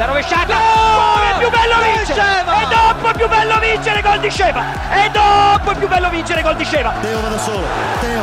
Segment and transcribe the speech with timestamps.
[0.00, 0.56] La rovesciata!
[0.56, 2.22] Oh, è più bello vincere!
[2.40, 4.64] E dopo è più bello vincere gol di Sceva!
[4.94, 6.94] E dopo è più bello vincere gol di Sceva!
[7.02, 7.66] Teo va da solo,
[8.00, 8.22] Teo!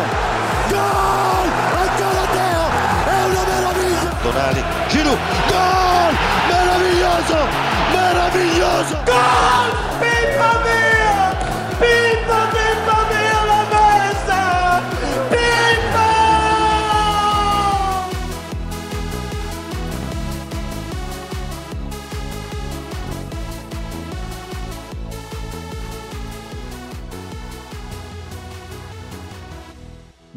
[0.69, 1.49] Gol!
[1.77, 2.63] Ancora Teo!
[3.05, 4.09] È una meraviglia!
[4.23, 5.19] Tonali, Giroud,
[5.49, 6.17] gol!
[6.49, 7.47] Meraviglioso!
[7.91, 8.97] Meraviglioso!
[9.05, 9.77] Gol!
[9.99, 10.96] Pippa mia!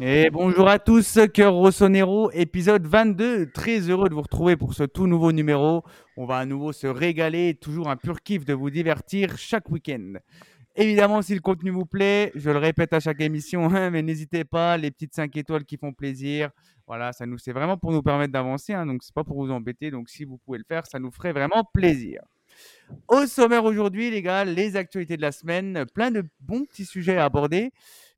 [0.03, 3.51] Et bonjour à tous, Cœur Rossonero, épisode 22.
[3.51, 5.83] Très heureux de vous retrouver pour ce tout nouveau numéro.
[6.17, 10.13] On va à nouveau se régaler, toujours un pur kiff de vous divertir chaque week-end.
[10.75, 14.43] Évidemment, si le contenu vous plaît, je le répète à chaque émission, hein, mais n'hésitez
[14.43, 16.49] pas, les petites 5 étoiles qui font plaisir.
[16.87, 19.51] Voilà, ça nous, c'est vraiment pour nous permettre d'avancer, hein, donc c'est pas pour vous
[19.51, 19.91] embêter.
[19.91, 22.23] Donc si vous pouvez le faire, ça nous ferait vraiment plaisir.
[23.07, 27.17] Au sommaire aujourd'hui, les gars, les actualités de la semaine, plein de bons petits sujets
[27.17, 27.71] à aborder.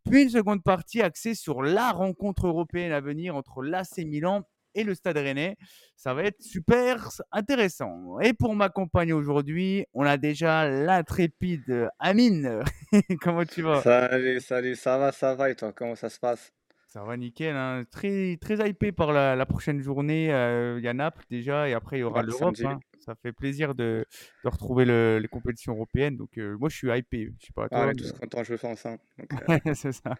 [0.09, 4.43] Puis une seconde partie axée sur la rencontre européenne à venir entre l'AC Milan
[4.75, 5.55] et le Stade Rennais.
[5.95, 8.19] Ça va être super intéressant.
[8.19, 12.63] Et pour m'accompagner aujourd'hui, on a déjà l'intrépide Amine.
[13.21, 13.81] Comment tu vas?
[13.81, 16.51] Salut, salut, ça va, ça va et toi, comment ça se passe?
[16.87, 17.55] Ça va nickel.
[17.55, 17.83] hein.
[17.91, 20.33] Très, très hypé par la, la prochaine journée.
[20.33, 22.55] Euh, Il y a Naples déjà et après il y aura Ouais, l'Europe.
[22.65, 22.79] hein.
[23.05, 24.05] Ça fait plaisir de,
[24.43, 26.15] de retrouver le- les compétitions européennes.
[26.17, 27.31] Donc euh, moi je suis hypé.
[27.39, 27.79] Je sais pas Ah, toi.
[27.79, 28.99] on est mais- tous contents de jouer ensemble.
[29.19, 30.15] Donc, euh, Ouais, c'est ça.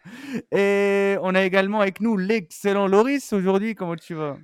[0.51, 3.75] Et on a également avec nous l'excellent Loris aujourd'hui.
[3.75, 4.37] Comment tu vas?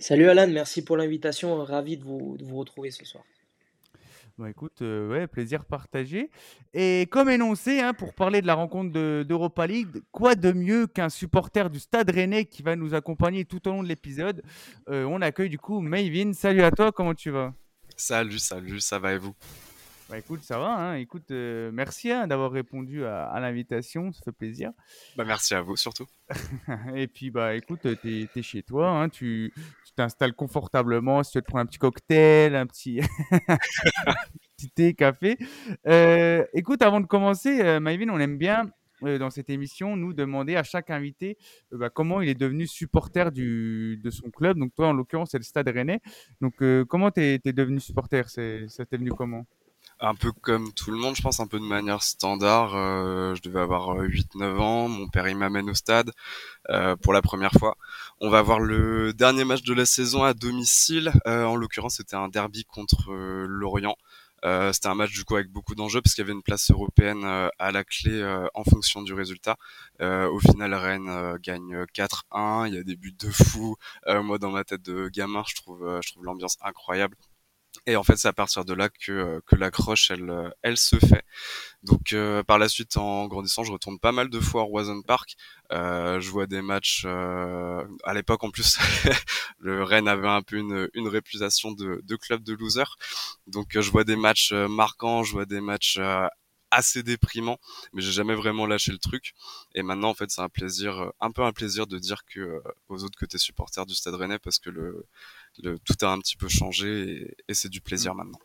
[0.00, 1.56] Salut Alan, merci pour l'invitation.
[1.64, 3.24] Ravi de vous, de vous retrouver ce soir.
[4.36, 6.28] Bah écoute, euh, ouais, plaisir partagé.
[6.72, 10.88] Et comme énoncé, hein, pour parler de la rencontre de- d'Europa League, quoi de mieux
[10.88, 14.42] qu'un supporter du Stade Rennais qui va nous accompagner tout au long de l'épisode?
[14.88, 16.32] Euh, On accueille du coup Mayvin.
[16.32, 17.54] Salut à toi, comment tu vas?
[17.96, 19.34] Salut, salut, ça va et vous?
[20.10, 20.74] Bah écoute, ça va.
[20.76, 20.94] hein.
[20.96, 24.70] Écoute, euh, merci hein, d'avoir répondu à, à l'invitation, ça fait plaisir.
[25.16, 26.06] Bah merci à vous surtout.
[26.94, 29.52] Et puis, bah, écoute, tu es, chez toi, hein, tu
[29.96, 33.00] t'installes confortablement, si tu veux te prendre un petit cocktail, un petit,
[34.56, 35.38] petit thé, café.
[35.86, 38.70] Euh, écoute, avant de commencer, euh, Maïvin, on aime bien,
[39.04, 41.38] euh, dans cette émission, nous demander à chaque invité
[41.72, 44.58] euh, bah, comment il est devenu supporter du, de son club.
[44.58, 46.00] Donc, toi, en l'occurrence, c'est le Stade Rennais.
[46.40, 48.28] Donc, euh, comment tu es, devenu supporter?
[48.28, 49.46] C'est, Ça t'est venu comment?
[50.06, 52.74] Un peu comme tout le monde, je pense, un peu de manière standard.
[52.76, 56.10] euh, je devais avoir 8-9 ans, mon père il m'amène au stade
[56.70, 57.76] euh, pour la première fois.
[58.20, 61.10] On va voir le dernier match de la saison à domicile.
[61.26, 63.96] Euh, en l'occurrence, c'était un derby contre euh, Lorient.
[64.44, 66.70] Euh, c'était un match du coup avec beaucoup d'enjeux parce qu'il y avait une place
[66.70, 69.56] européenne euh, à la clé euh, en fonction du résultat.
[70.02, 72.68] Euh, au final, Rennes euh, gagne 4-1.
[72.68, 73.76] Il y a des buts de fou.
[74.08, 77.16] Euh, moi, dans ma tête de gamin, je trouve, euh, je trouve l'ambiance incroyable.
[77.86, 80.76] Et en fait, c'est à partir de là que, euh, que l'accroche, elle, euh, elle
[80.78, 81.24] se fait.
[81.82, 85.02] Donc, euh, par la suite, en grandissant, je retourne pas mal de fois au Roison
[85.02, 85.36] Park.
[85.72, 87.04] Euh, je vois des matchs.
[87.06, 88.78] euh, à l'époque, en plus,
[89.58, 92.84] le Rennes avait un peu une, une réputation de, de club de loser.
[93.46, 95.98] Donc, euh, je vois des matchs marquants, je vois des matchs
[96.70, 97.58] assez déprimants,
[97.92, 99.32] mais j'ai jamais vraiment lâché le truc.
[99.74, 103.04] Et maintenant, en fait, c'est un plaisir, un peu un plaisir de dire que aux
[103.04, 105.06] autres que t'es supporter du Stade Rennais parce que le,
[105.62, 108.40] le tout a un petit peu changé et, et c'est du plaisir maintenant.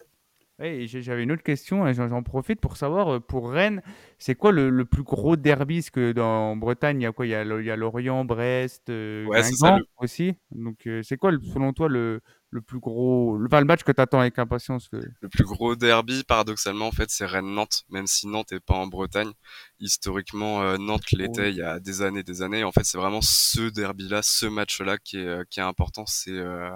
[0.60, 3.82] Ouais, j'avais une autre question, et j'en profite pour savoir, euh, pour Rennes,
[4.18, 5.78] c'est quoi le, le plus gros derby?
[5.78, 7.26] Parce que dans Bretagne, il y a quoi?
[7.26, 10.36] Il y a, y Lorient, Brest, euh, Ouais, ça, le- aussi.
[10.52, 12.20] Donc, euh, c'est quoi, selon toi, le,
[12.50, 14.98] le plus gros, le, enfin, le match que tu attends avec impatience que...
[14.98, 18.88] Le plus gros derby, paradoxalement, en fait, c'est Rennes-Nantes, même si Nantes est pas en
[18.88, 19.32] Bretagne.
[19.80, 22.66] Historiquement, Nantes l'était il y a des années, des années.
[22.66, 26.06] En fait, c'est vraiment ce derby-là, ce match-là qui est, qui est important.
[26.06, 26.70] C'est euh,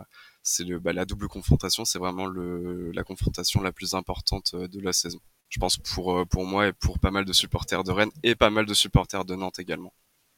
[0.44, 1.86] c'est le bah, la double confrontation.
[1.86, 5.20] C'est vraiment le la confrontation la plus importante euh, de la saison.
[5.50, 8.36] Je pense pour euh, pour moi et pour pas mal de supporters de Rennes et
[8.36, 9.94] pas mal de supporters de Nantes également.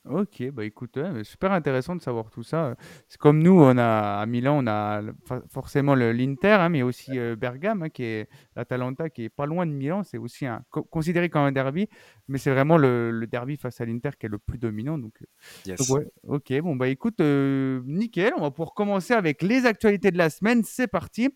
[0.07, 2.75] Ok, bah écoute, ouais, mais super intéressant de savoir tout ça.
[3.07, 6.69] C'est comme nous, on a à Milan, on a le- fa- forcément le- l'Inter, hein,
[6.69, 10.03] mais aussi euh, Bergame, hein, qui est l'Atalanta, qui est pas loin de Milan.
[10.03, 11.87] C'est aussi un, co- considéré comme un derby,
[12.27, 14.99] mais c'est vraiment le, le derby face à l'Inter qui est le plus dominant.
[14.99, 15.25] Donc, euh,
[15.65, 15.77] Yes.
[15.79, 18.33] donc ouais, ok, bon bah écoute, euh, nickel.
[18.37, 20.61] On va pouvoir commencer avec les actualités de la semaine.
[20.63, 21.29] C'est parti,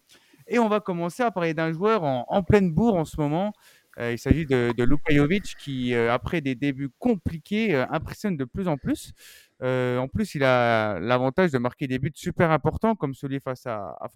[0.48, 3.51] et on va commencer à parler d'un joueur en, en pleine bourre en ce moment.
[4.00, 8.38] Euh, il s'agit de, de Luka Jovic qui, euh, après des débuts compliqués, euh, impressionne
[8.38, 9.13] de plus en plus.
[9.62, 13.98] En plus, il a l'avantage de marquer des buts super importants, comme celui face à,
[14.00, 14.07] à.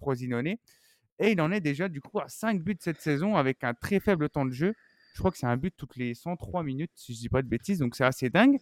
[1.20, 4.00] Et il en est déjà du coup à 5 buts cette saison avec un très
[4.00, 4.74] faible temps de jeu.
[5.14, 7.46] Je crois que c'est un but toutes les 103 minutes, si je dis pas de
[7.46, 8.58] bêtises, donc c'est assez dingue.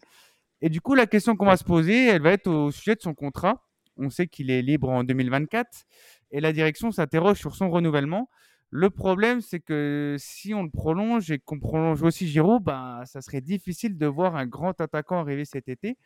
[0.60, 3.00] Et du coup, la question qu'on va se poser, elle va être au sujet de
[3.00, 3.64] son contrat.
[3.96, 5.86] On sait qu'il est libre en 2024.
[6.30, 8.28] et la direction s'interroge sur son renouvellement.
[8.74, 13.20] Le problème, c'est que si on le prolonge et qu'on prolonge aussi Giroud, bah, ça
[13.20, 15.98] serait difficile de voir un grand attaquant arriver cet été.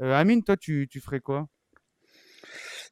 [0.00, 1.50] Euh, Amine, toi, tu, tu ferais quoi?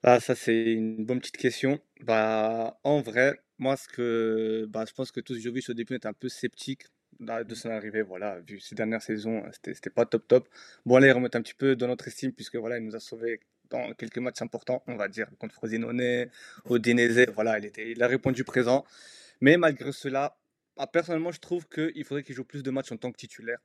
[0.02, 1.80] Ah, ça, c'est une bonne petite question.
[2.02, 6.08] Bah, en vrai, moi, ce que, bah, je pense que tous Jovic au début étaient
[6.08, 6.82] un peu sceptiques
[7.18, 8.02] bah, de son arrivée.
[8.02, 10.46] Voilà, vu ces dernières saisons, c'était c'était pas top top.
[10.84, 13.00] Bon, là, il remonte un petit peu dans notre estime, puisque voilà, il nous a
[13.00, 13.40] sauvés
[13.70, 16.28] dans quelques matchs importants, on va dire, contre Frosinone,
[16.68, 17.28] Udinese.
[17.34, 18.84] Voilà, il, était, il a répondu présent.
[19.42, 20.38] Mais malgré cela,
[20.76, 23.58] ah, personnellement, je trouve qu'il faudrait qu'il joue plus de matchs en tant que titulaire.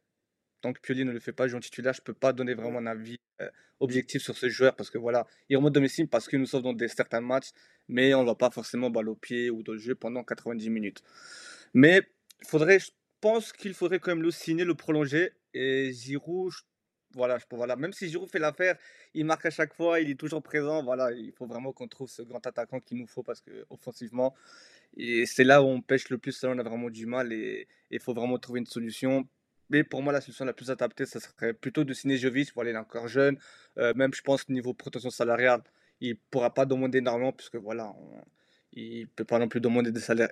[0.59, 2.55] Tant que Pioli ne le fait pas jouer en titulaire, je ne peux pas donner
[2.55, 6.27] vraiment un avis euh, objectif sur ce joueur parce que voilà, il remonte mes parce
[6.27, 7.51] qu'il nous sauve dans des, certains matchs,
[7.87, 10.67] mais on ne va pas forcément balle au pied ou dans le jeu pendant 90
[10.71, 11.03] minutes.
[11.75, 12.01] Mais
[12.43, 12.89] faudrait, je
[13.21, 15.31] pense qu'il faudrait quand même le signer, le prolonger.
[15.53, 16.53] Et Giroud,
[17.13, 18.77] voilà, voilà, même si Giroud fait l'affaire,
[19.13, 20.83] il marque à chaque fois, il est toujours présent.
[20.83, 24.33] Voilà, il faut vraiment qu'on trouve ce grand attaquant qu'il nous faut parce que offensivement,
[24.95, 27.67] et c'est là où on pêche le plus, là on a vraiment du mal et
[27.91, 29.27] il faut vraiment trouver une solution.
[29.69, 32.53] Mais pour moi, la solution la plus adaptée, ça serait plutôt de signer Jovic.
[32.55, 33.37] Voilà, il est encore jeune.
[33.77, 35.61] Euh, même, je pense, niveau protection salariale,
[35.99, 37.93] il ne pourra pas demander énormément, puisque voilà,
[38.73, 40.29] il ne peut pas non plus demander des salaires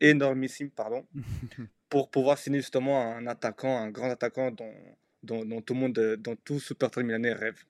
[0.00, 1.06] énormissimes pardon,
[1.88, 4.74] pour pouvoir signer justement un attaquant, un grand attaquant dont,
[5.22, 7.62] dont, tout le monde, dont tout supporter milanais rêve.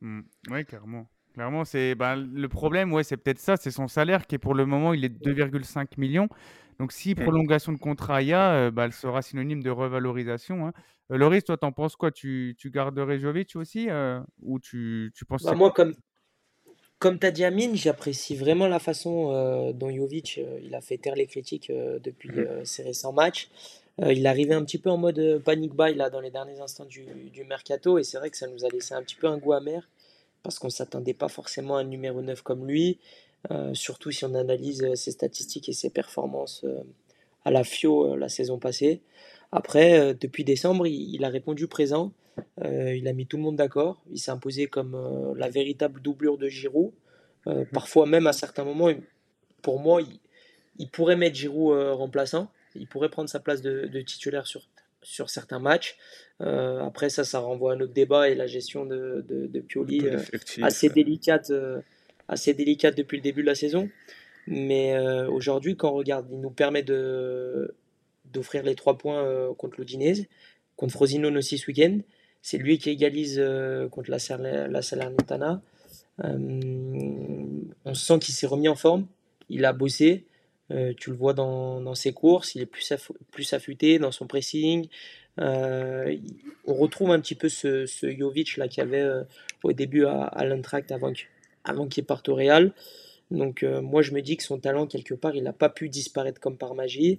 [0.00, 0.20] Mmh.
[0.50, 1.08] Oui, clairement.
[1.38, 4.54] Clairement, c'est ben, le problème, ouais, c'est peut-être ça, c'est son salaire qui est pour
[4.54, 6.28] le moment, il est de 2,5 millions.
[6.80, 7.14] Donc, si mmh.
[7.14, 10.66] prolongation de contrat il y a, euh, bah, elle sera synonyme de revalorisation.
[10.66, 10.72] Hein.
[11.12, 12.10] Euh, Loris, toi, t'en penses quoi?
[12.10, 15.94] Tu, tu garderais Jovic aussi euh, Ou tu, tu penses bah, Moi, comme,
[16.98, 21.14] comme tu as dit, Amine, j'apprécie vraiment la façon dont Jovic il a fait taire
[21.14, 22.64] les critiques depuis mmh.
[22.64, 23.48] ses récents matchs.
[24.04, 26.84] il est arrivé un petit peu en mode panic buy là, dans les derniers instants
[26.84, 29.38] du, du mercato, et c'est vrai que ça nous a laissé un petit peu un
[29.38, 29.88] goût amer
[30.48, 32.98] parce qu'on ne s'attendait pas forcément à un numéro 9 comme lui,
[33.50, 36.80] euh, surtout si on analyse euh, ses statistiques et ses performances euh,
[37.44, 39.02] à la FIO la saison passée.
[39.52, 42.12] Après, depuis décembre, il, a répondu présent,
[42.62, 46.48] il a mis tout le monde d'accord, il s'est imposé comme la véritable doublure de
[46.48, 46.92] Giroud.
[47.46, 47.66] Mhm.
[47.66, 48.90] parfois même à certains moments,
[49.62, 50.00] pour moi,
[50.78, 54.62] il, pourrait mettre Giroud remplaçant, il pourrait prendre sa place de, de titulaire sur
[55.02, 55.96] sur certains matchs.
[56.40, 60.06] Euh, après, ça, ça renvoie à un autre débat et la gestion de, de, Pioli,
[60.06, 60.18] euh,
[60.62, 61.80] assez, délicate, euh,
[62.28, 63.88] assez délicate depuis le début de la saison.
[64.46, 67.74] Mais aujourd'hui, quand on regarde, il nous permet de,
[68.32, 70.24] d'offrir les trois points contre l'Udinese,
[70.76, 71.98] contre Frosinone aussi ce week-end.
[72.40, 73.44] C'est lui qui égalise
[73.90, 75.60] contre la, la Salernitana.
[76.24, 79.06] on sent qu'il s'est remis en forme,
[79.50, 80.24] il a bossé.
[80.70, 82.92] Euh, tu le vois dans, ses courses, il est plus,
[83.30, 84.86] plus affûté dans son pressing.
[85.40, 86.16] Euh,
[86.66, 89.22] on retrouve un petit peu ce, ce Jovic là qu'il y avait euh,
[89.62, 91.12] au début à, à l'Intract avant,
[91.64, 92.72] avant qu'il parte au Real.
[93.30, 96.40] Donc moi je me dis que son talent quelque part il n'a pas pu disparaître
[96.40, 97.18] comme par magie.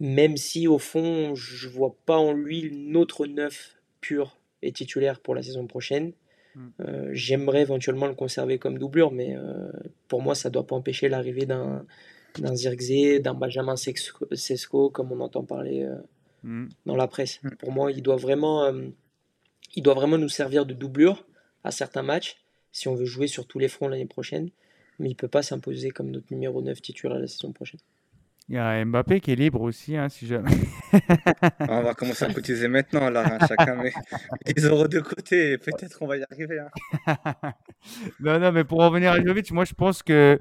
[0.00, 5.34] Même si au fond je vois pas en lui notre neuf pur et titulaire pour
[5.34, 6.12] la saison prochaine.
[6.54, 6.70] Hmm.
[7.12, 9.36] J'aimerais éventuellement le conserver comme doublure, mais
[10.08, 11.84] pour moi ça ne doit pas empêcher l'arrivée d'un
[12.40, 15.96] d'un Zirkzee, d'un Benjamin Sesco, comme on entend parler euh,
[16.42, 16.68] mm.
[16.86, 17.40] dans la presse.
[17.42, 17.50] Mm.
[17.58, 18.88] Pour moi, il doit, vraiment, euh,
[19.74, 21.26] il doit vraiment nous servir de doublure
[21.64, 22.36] à certains matchs
[22.72, 24.50] si on veut jouer sur tous les fronts l'année prochaine.
[24.98, 27.80] Mais il ne peut pas s'imposer comme notre numéro 9 titulaire la saison prochaine.
[28.48, 30.52] Il y a Mbappé qui est libre aussi, hein, si jamais.
[31.58, 33.92] on va commencer à cotiser maintenant, là, hein, chacun met
[34.54, 36.60] 10 euros de côté, peut-être on va y arriver.
[36.60, 37.14] Hein.
[38.20, 40.38] non, non, mais pour revenir à Jovic, moi je pense que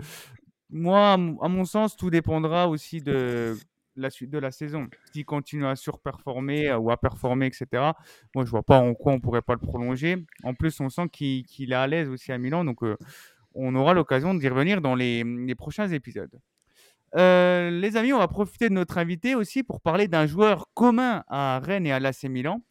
[0.69, 3.55] moi, à mon sens, tout dépendra aussi de
[3.95, 4.88] la suite de la saison.
[5.13, 7.67] S'il continue à surperformer euh, ou à performer, etc.,
[8.34, 10.25] moi, je vois pas en quoi on pourrait pas le prolonger.
[10.43, 12.98] En plus, on sent qu'il est à l'aise aussi à Milan, donc euh,
[13.53, 15.24] on aura l'occasion d'y revenir dans les,
[15.57, 16.39] prochains épisodes.
[17.15, 21.24] Euh, les amis, on va profiter de notre invité aussi pour parler d'un joueur commun
[21.29, 22.62] à Rennes et à l'AC Milan.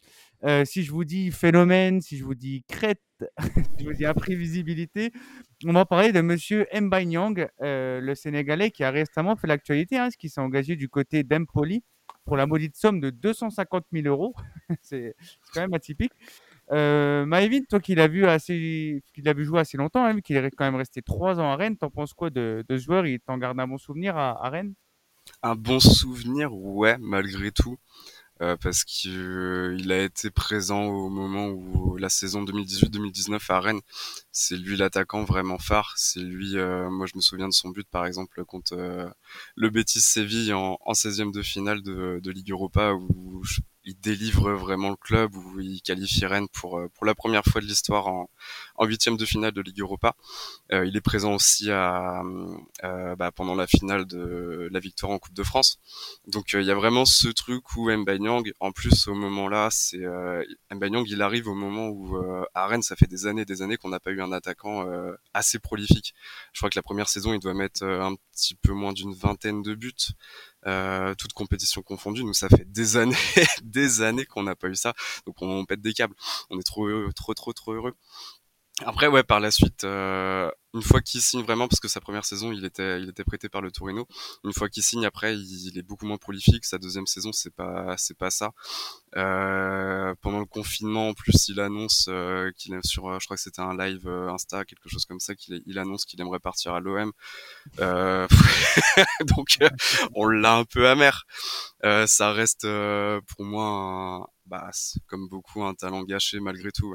[0.65, 3.01] Si je vous dis phénomène, si je vous dis crête,
[3.39, 5.11] si je vous dis imprévisibilité,
[5.65, 10.09] on va parler de Monsieur Mbanyang, euh, le Sénégalais qui a récemment fait l'actualité, hein,
[10.17, 11.83] qui s'est engagé du côté d'Empoli
[12.25, 14.35] pour la maudite somme de 250 000 euros.
[14.81, 15.15] c'est
[15.53, 16.13] quand même atypique.
[16.71, 17.25] Euh,
[17.69, 21.01] toi qui l'as vu assez, vu jouer assez longtemps, hein, qu'il est quand même resté
[21.01, 23.05] trois ans à Rennes, t'en penses quoi de, ce joueur?
[23.07, 24.73] Il t'en garde un bon souvenir à Rennes?
[25.41, 27.77] Un bon souvenir, ouais, malgré tout.
[28.41, 33.79] Euh, parce qu'il euh, a été présent au moment où la saison 2018-2019 à Rennes,
[34.33, 35.93] c'est lui l'attaquant vraiment phare.
[35.95, 38.75] C'est lui, euh, moi je me souviens de son but par exemple contre
[39.55, 43.41] le Betis Séville en, en 16e de finale de, de Ligue Europa où
[43.85, 47.65] il délivre vraiment le club où il qualifie Rennes pour pour la première fois de
[47.65, 48.29] l'histoire en
[48.75, 50.15] en huitième de finale de Ligue Europa.
[50.71, 52.21] il est présent aussi à
[52.83, 55.79] bah, pendant la finale de la victoire en Coupe de France.
[56.27, 60.03] Donc il y a vraiment ce truc où Mbanyang, en plus au moment là, c'est
[60.71, 62.17] Mbanyang, il arrive au moment où
[62.53, 64.85] à Rennes, ça fait des années, des années qu'on n'a pas eu un attaquant
[65.33, 66.13] assez prolifique.
[66.53, 69.61] Je crois que la première saison, il doit mettre un petit peu moins d'une vingtaine
[69.61, 69.93] de buts,
[70.67, 72.23] euh, toutes compétitions confondues.
[72.23, 73.15] Nous, ça fait des années,
[73.63, 74.93] des années qu'on n'a pas eu ça.
[75.25, 76.15] Donc on, pète des câbles.
[76.49, 77.95] On est trop, trop, trop, trop heureux.
[78.83, 82.25] Après, ouais, par la suite, euh, une fois qu'il signe vraiment, parce que sa première
[82.25, 84.05] saison, il était, il était prêté par le Torino.
[84.43, 86.65] Une fois qu'il signe, après, il, est beaucoup moins prolifique.
[86.65, 88.51] Sa deuxième saison, c'est pas, c'est pas ça.
[89.15, 93.43] Euh, pendant le confinement, en plus, il annonce euh, qu'il est sur, je crois que
[93.43, 96.81] c'était un live Insta, quelque chose comme ça, qu'il il annonce qu'il aimerait partir à
[96.81, 97.13] l'OM.
[97.77, 99.57] Donc,
[100.15, 101.25] on l'a un peu amer.
[101.81, 104.69] ça reste pour moi, un, bah,
[105.07, 106.93] comme beaucoup, un talent gâché malgré tout.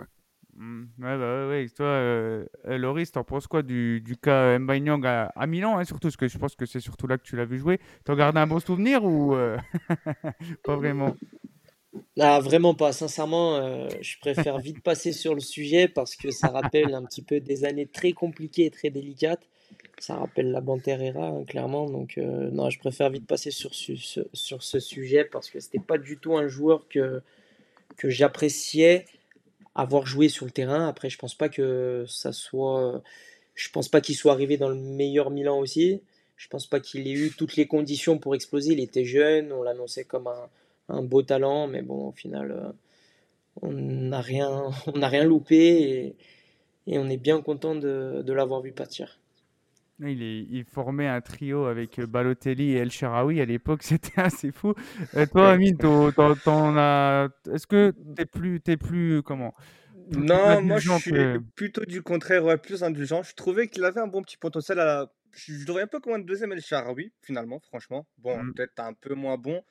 [0.56, 0.82] Mmh.
[0.98, 1.66] Ouais, bah, ouais.
[1.74, 5.84] Toi, euh, euh, Loris, t'en penses quoi du, du cas Mbanyang à, à Milan, hein,
[5.84, 7.80] surtout, parce que je pense que c'est surtout là que tu l'as vu jouer.
[8.04, 9.56] T'en gardes un bon souvenir ou euh,
[10.64, 11.16] pas vraiment?
[12.18, 12.92] Ah, vraiment pas.
[12.92, 17.22] Sincèrement, euh, je préfère vite passer sur le sujet parce que ça rappelle un petit
[17.22, 19.48] peu des années très compliquées et très délicates.
[19.98, 21.88] Ça rappelle la Banterera, hein, clairement.
[21.88, 25.78] Donc, euh, non, je préfère vite passer sur, sur, sur ce sujet parce que c'était
[25.78, 27.22] pas du tout un joueur que,
[27.96, 29.04] que j'appréciais
[29.74, 30.88] avoir joué sur le terrain.
[30.88, 33.02] Après, je pense pas que ça soit.
[33.54, 36.02] Je pense pas qu'il soit arrivé dans le meilleur Milan aussi.
[36.36, 38.72] Je pense pas qu'il ait eu toutes les conditions pour exploser.
[38.72, 40.28] Il était jeune, on l'annonçait comme
[40.88, 42.72] un, beau talent, mais bon, au final, euh,
[43.62, 46.16] on n'a rien, on n'a rien loupé et,
[46.86, 49.18] et, on est bien content de, de l'avoir vu partir.
[50.02, 54.50] Il, est, il, formait un trio avec Balotelli et El Sharawi à l'époque, c'était assez
[54.50, 54.74] fou.
[55.14, 59.54] Euh, toi, Amine, est-ce que tu es plus, es plus comment?
[60.16, 61.38] Non, moi je suis que...
[61.54, 63.22] plutôt du contraire, ouais, plus indulgent.
[63.22, 64.80] Je trouvais qu'il avait un bon petit potentiel.
[64.80, 65.12] À la...
[65.32, 68.06] Je le voyais un peu comme un deuxième El Sharawi, finalement, franchement.
[68.18, 68.54] Bon, mm.
[68.54, 69.62] peut-être un peu moins bon,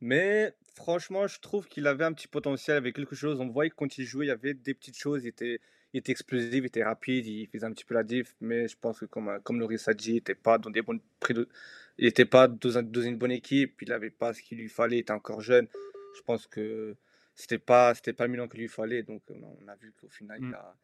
[0.00, 3.40] mais franchement, je trouve qu'il avait un petit potentiel avec quelque chose.
[3.40, 5.24] On voyait que quand il jouait, il y avait des petites choses.
[5.24, 5.60] Il était
[5.96, 8.76] il était explosif, il était rapide, il faisait un petit peu la diff, mais je
[8.78, 11.00] pense que comme, euh, comme Loris a dit, il n'était pas dans des bonnes
[11.30, 11.48] de...
[11.96, 14.68] il était pas dans, un, dans, une bonne équipe, il n'avait pas ce qu'il lui
[14.68, 15.66] fallait, il était encore jeune.
[16.14, 16.96] Je pense que
[17.34, 20.38] c'était pas c'était pas le Milan qu'il lui fallait, donc on a vu qu'au final
[20.38, 20.48] mm.
[20.48, 20.76] il, a,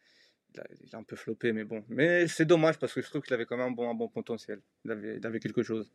[0.54, 1.84] il, a, il, a, un peu floppé, mais bon.
[1.90, 4.08] Mais c'est dommage parce que je trouve qu'il avait quand même un bon, un bon
[4.08, 5.92] potentiel, il avait, il avait quelque chose.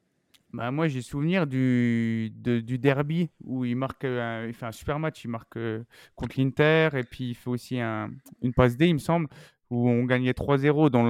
[0.53, 4.97] Bah, moi, j'ai souvenir du, du derby où il marque, un, il fait un super
[4.99, 5.23] match.
[5.25, 5.83] Il marque euh,
[6.15, 8.09] contre l'Inter et puis il fait aussi un,
[8.41, 9.27] une passe D, il me semble,
[9.69, 11.03] où on gagnait 3-0 dans,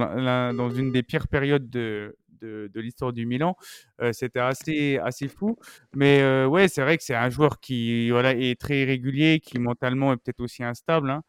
[0.54, 3.56] dans une des pires périodes de, de, l'histoire du Milan.
[4.00, 5.56] Euh, C'était assez, assez fou.
[5.94, 9.58] Mais euh, ouais, c'est vrai que c'est un joueur qui voilà, est très irrégulier, qui
[9.58, 11.10] mentalement est peut-être aussi instable.
[11.10, 11.22] Hein.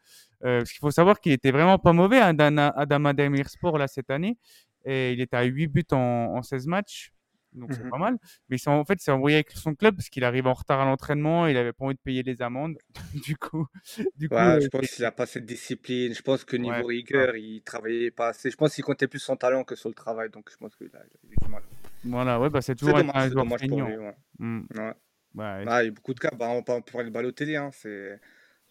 [0.46, 4.10] Euh, parce qu'il faut savoir qu'il était vraiment pas mauvais, hein, Adama Demirspor, là, cette
[4.10, 4.38] année.
[4.86, 5.98] Et il était à 8 buts en,
[6.38, 7.12] en 16 matchs
[7.60, 8.18] donc c'est mmh pas mal.
[8.50, 11.48] Mais en fait, c'est envoyé avec son club parce qu'il arrive en retard à l'entraînement,
[11.48, 12.78] il avait pas envie de payer les amendes.
[13.26, 13.68] du coup,
[14.16, 16.14] du ouais, coup, je euh, pense qu'il a pas cette discipline.
[16.14, 17.42] Je pense que niveau ouais, rigueur, ouais.
[17.42, 18.50] il travaillait pas assez.
[18.50, 20.90] Je pense qu'il comptait plus son talent que sur le travail, donc je pense qu'il
[20.94, 21.64] a, a, eu du mal.
[22.04, 23.98] Voilà, ouais, bah c'est toujours dommage, un joueur dommage pour lui.
[23.98, 24.16] Ouais.
[24.40, 24.62] Mmh.
[24.76, 24.94] ouais.
[25.38, 26.32] Ah, il y a beaucoup de cas.
[26.32, 27.56] Bah, on peut parler de Balotelli.
[27.56, 27.70] Hein.
[27.74, 28.20] C'est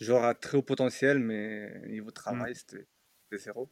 [0.00, 2.54] joueur à très haut potentiel, mais niveau travail, mmh.
[2.54, 2.86] c'était
[3.36, 3.70] zéro.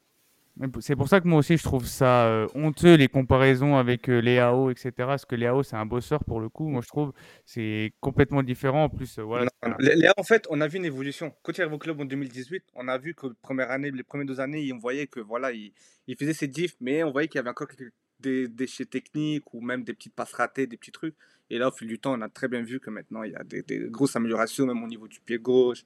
[0.80, 4.20] C'est pour ça que moi aussi je trouve ça euh, honteux les comparaisons avec euh,
[4.20, 4.92] Léao, etc.
[4.96, 6.68] Parce que Léao c'est un bosseur pour le coup.
[6.68, 7.12] Moi je trouve
[7.44, 8.84] c'est complètement différent.
[8.84, 9.50] En plus, euh, voilà.
[9.66, 9.74] Non,
[10.16, 11.34] en fait, on a vu une évolution.
[11.58, 14.70] Arrive au club en 2018, on a vu que première année, les premières deux années,
[14.72, 15.72] on voyait que voilà, il,
[16.06, 19.52] il faisait ses diffs, mais on voyait qu'il y avait encore quelques des déchets techniques
[19.52, 21.14] ou même des petites passes ratées, des petits trucs.
[21.50, 23.36] Et là, au fil du temps, on a très bien vu que maintenant il y
[23.36, 25.84] a des, des grosses améliorations, même au niveau du pied gauche.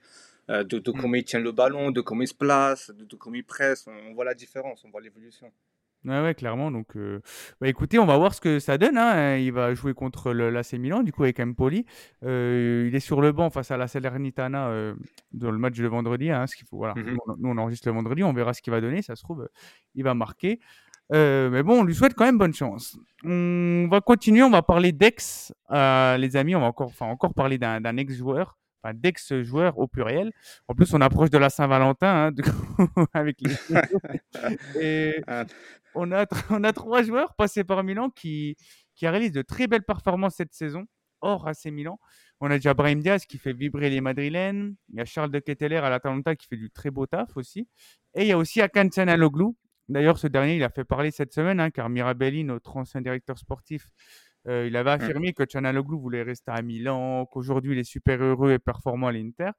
[0.51, 3.17] Euh, de, de, comment il tient le ballon, de comment il se place, de, de
[3.17, 3.87] comment il presse.
[3.87, 5.51] On, on, voit la différence, on voit l'évolution.
[6.05, 6.71] Ouais, ouais, clairement.
[6.71, 7.21] Donc, euh...
[7.61, 8.97] bah, écoutez, on va voir ce que ça donne.
[8.97, 9.37] Hein.
[9.37, 11.85] Il va jouer contre l'AC Milan, du coup, avec Empoli.
[12.25, 14.95] Euh, il est sur le banc face à la Salernitana euh,
[15.33, 16.31] dans le match de vendredi.
[16.31, 16.95] Hein, ce qu'il faut, voilà.
[16.95, 17.37] Mm -hmm.
[17.39, 19.03] nous, on enregistre le vendredi, on verra ce qu'il va donner.
[19.03, 19.49] Ça se trouve,
[19.95, 20.59] il va marquer.
[21.13, 22.97] Euh, mais bon, on lui souhaite quand même bonne chance.
[23.25, 26.55] On va continuer, on va parler d'ex, euh, les amis.
[26.55, 30.33] On va encore, enfin, encore parler d'un ex-joueur enfin, d'ex-joueurs au pluriel.
[30.69, 33.55] En plus, on approche de la Saint-Valentin hein, avec les.
[34.81, 35.45] Et Ah,
[35.95, 38.57] on a, on a trois joueurs passés par Milan qui,
[38.95, 40.87] qui réalisent de très belles performances cette saison,
[41.21, 41.99] hors AC Milan.
[42.41, 44.75] On a déjà Brahim Diaz qui fait vibrer les Madrilènes.
[44.93, 47.69] Il y a Charles de Ketteler à l'Atalanta qui fait du très beau taf aussi.
[48.15, 49.55] Et il y a aussi Akan Çalhanoğlu.
[49.91, 53.39] D'ailleurs, ce dernier, il a fait parler cette semaine, hein, car Mirabelli, notre ancien directeur
[53.39, 53.89] sportif,
[54.49, 55.03] Euh, il avait Mmh.
[55.03, 59.13] affirmé que Canaloglu voulait rester à Milan, qu'aujourd'hui il est super heureux et performant à
[59.13, 59.51] l'Inter.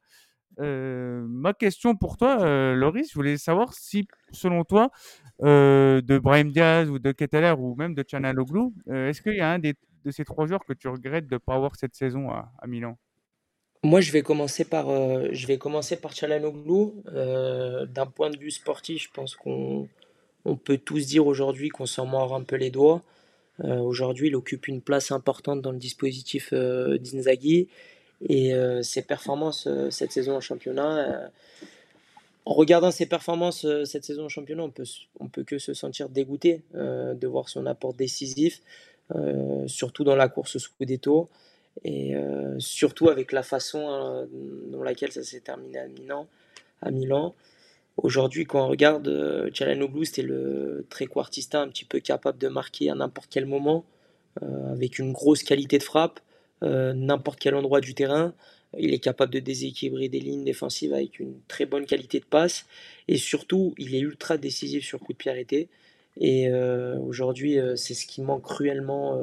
[0.59, 4.89] Euh, ma question pour toi, euh, Loris, je voulais savoir si, selon toi,
[5.43, 9.39] euh, de Brahim Diaz ou de Ketteler ou même de Canaloglu, euh, est-ce qu'il y
[9.41, 11.95] a un des- de ces trois joueurs que tu regrettes de ne pas avoir cette
[11.95, 12.97] saison à, à Milan?
[13.83, 16.11] Moi, je vais commencer par, euh, je vais commencer par.
[17.07, 19.87] Euh, d'un point de vue sportif, je pense qu'on
[20.45, 23.01] on peut tous dire aujourd'hui qu'on s'en mord un peu les doigts.
[23.63, 27.67] Euh, aujourd'hui, il occupe une place importante dans le dispositif euh, d'Inzaghi
[28.27, 31.29] et euh, ses performances euh, cette saison en championnat.
[32.45, 34.85] en regardant ses performances cette saison en championnat, on peut,
[35.19, 38.61] on peut que se sentir dégoûté de voir son apport décisif,
[39.67, 41.29] surtout dans la course Scudetto
[41.83, 42.15] et
[42.57, 44.27] surtout avec la façon
[44.71, 45.77] dans laquelle ça s'est terminé.
[46.81, 47.35] À Milan.
[47.97, 49.49] Aujourd'hui, quand on regarde euh,
[50.03, 53.85] c'était le trequartista un petit peu capable de marquer à n'importe quel moment,
[54.41, 56.19] euh, avec une grosse qualité de frappe,
[56.63, 58.33] euh, n'importe quel endroit du terrain.
[58.77, 62.65] Il est capable de déséquilibrer des lignes défensives avec une très bonne qualité de passe.
[63.09, 65.67] Et surtout, il est ultra décisif sur coup de pied arrêté.
[66.17, 69.21] Et euh, aujourd'hui, c'est ce qui manque cruellement,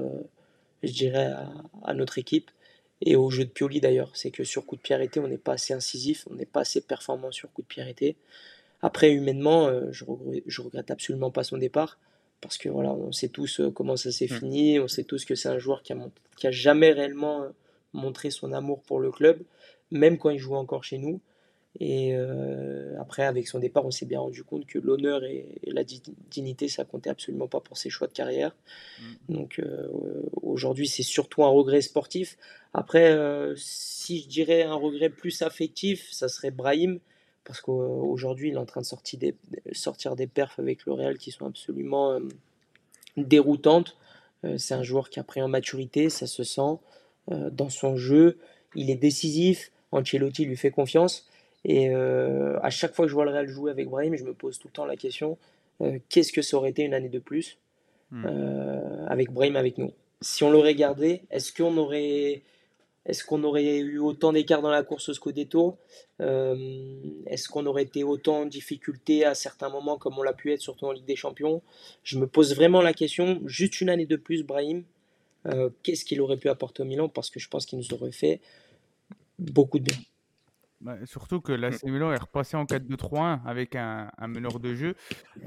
[0.82, 1.50] je dirais, à,
[1.84, 2.50] à notre équipe.
[3.00, 5.38] Et au jeu de Pioli d'ailleurs, c'est que sur coup de pied arrêté, on n'est
[5.38, 8.16] pas assez incisif, on n'est pas assez performant sur coup de pied arrêté.
[8.80, 11.98] Après, humainement, euh, je, regrette, je regrette absolument pas son départ,
[12.40, 14.38] parce que voilà, on sait tous euh, comment ça s'est Mm.
[14.38, 17.42] fini, on sait tous que c'est un joueur qui a, mont- qui a jamais réellement
[17.42, 17.48] euh,
[17.92, 19.40] montré son amour pour le club,
[19.90, 21.20] même quand il jouait encore chez nous.
[21.80, 25.70] Et euh, après, avec son départ, on s'est bien rendu compte que l'honneur et, et
[25.70, 28.54] la di- dignité, ça comptait absolument pas pour ses choix de carrière.
[29.28, 29.88] Donc euh,
[30.42, 32.36] aujourd'hui, c'est surtout un regret sportif.
[32.72, 36.98] Après, euh, si je dirais un regret plus affectif, ça serait Brahim,
[37.48, 39.34] parce qu'aujourd'hui, il est en train de sortir des,
[39.72, 42.20] sortir des perfs avec le Real qui sont absolument euh,
[43.16, 43.96] déroutantes.
[44.44, 46.76] Euh, c'est un joueur qui a pris en maturité, ça se sent
[47.32, 48.38] euh, dans son jeu.
[48.74, 51.26] Il est décisif, Ancelotti lui fait confiance.
[51.64, 54.58] Et à chaque fois que je vois le Real jouer avec Brahim, je me pose
[54.58, 55.36] tout le temps la question
[56.08, 57.58] qu'est-ce que ça aurait été une année de plus
[58.10, 58.24] Hmm.
[59.08, 59.92] avec Brahim avec nous?
[60.22, 62.42] Si on l'aurait gardé, est-ce qu'on aurait,
[63.06, 65.78] est-ce qu'on aurait eu autant d'écart dans la course au Scudetto
[66.20, 70.52] Euh, Est-ce qu'on aurait été autant en difficulté à certains moments comme on l'a pu
[70.52, 71.62] être, surtout en Ligue des Champions?
[72.02, 74.84] Je me pose vraiment la question, juste une année de plus, Brahim,
[75.46, 77.08] euh, qu'est-ce qu'il aurait pu apporter au Milan?
[77.08, 78.40] Parce que je pense qu'il nous aurait fait
[79.38, 79.98] beaucoup de bien.
[80.80, 81.56] Bah, surtout que Mm.
[81.56, 84.94] l'AC Milan est repassé en 4-2-3-1 avec un, un meneur de jeu.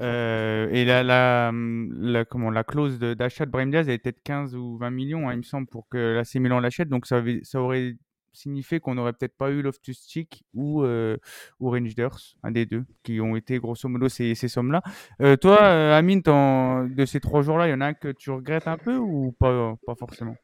[0.00, 4.20] Euh, et la, la, la- comment, la clause de- d'achat de Brahim Diaz était de
[4.22, 6.88] 15 ou 20 millions, hein, il me semble, pour que l'AC Milan l'achète.
[6.88, 7.96] Donc ça, avait- ça aurait
[8.34, 11.16] signifié qu'on n'aurait peut-être pas eu Loftus-Cheek ou, euh,
[11.60, 12.08] ou Rangers,
[12.42, 14.82] un des deux, qui ont été grosso modo ces, ces sommes-là.
[15.20, 18.30] Euh, toi, euh, Amine, de ces trois jours-là, il y en a un que tu
[18.30, 20.34] regrettes un peu ou pas, pas forcément?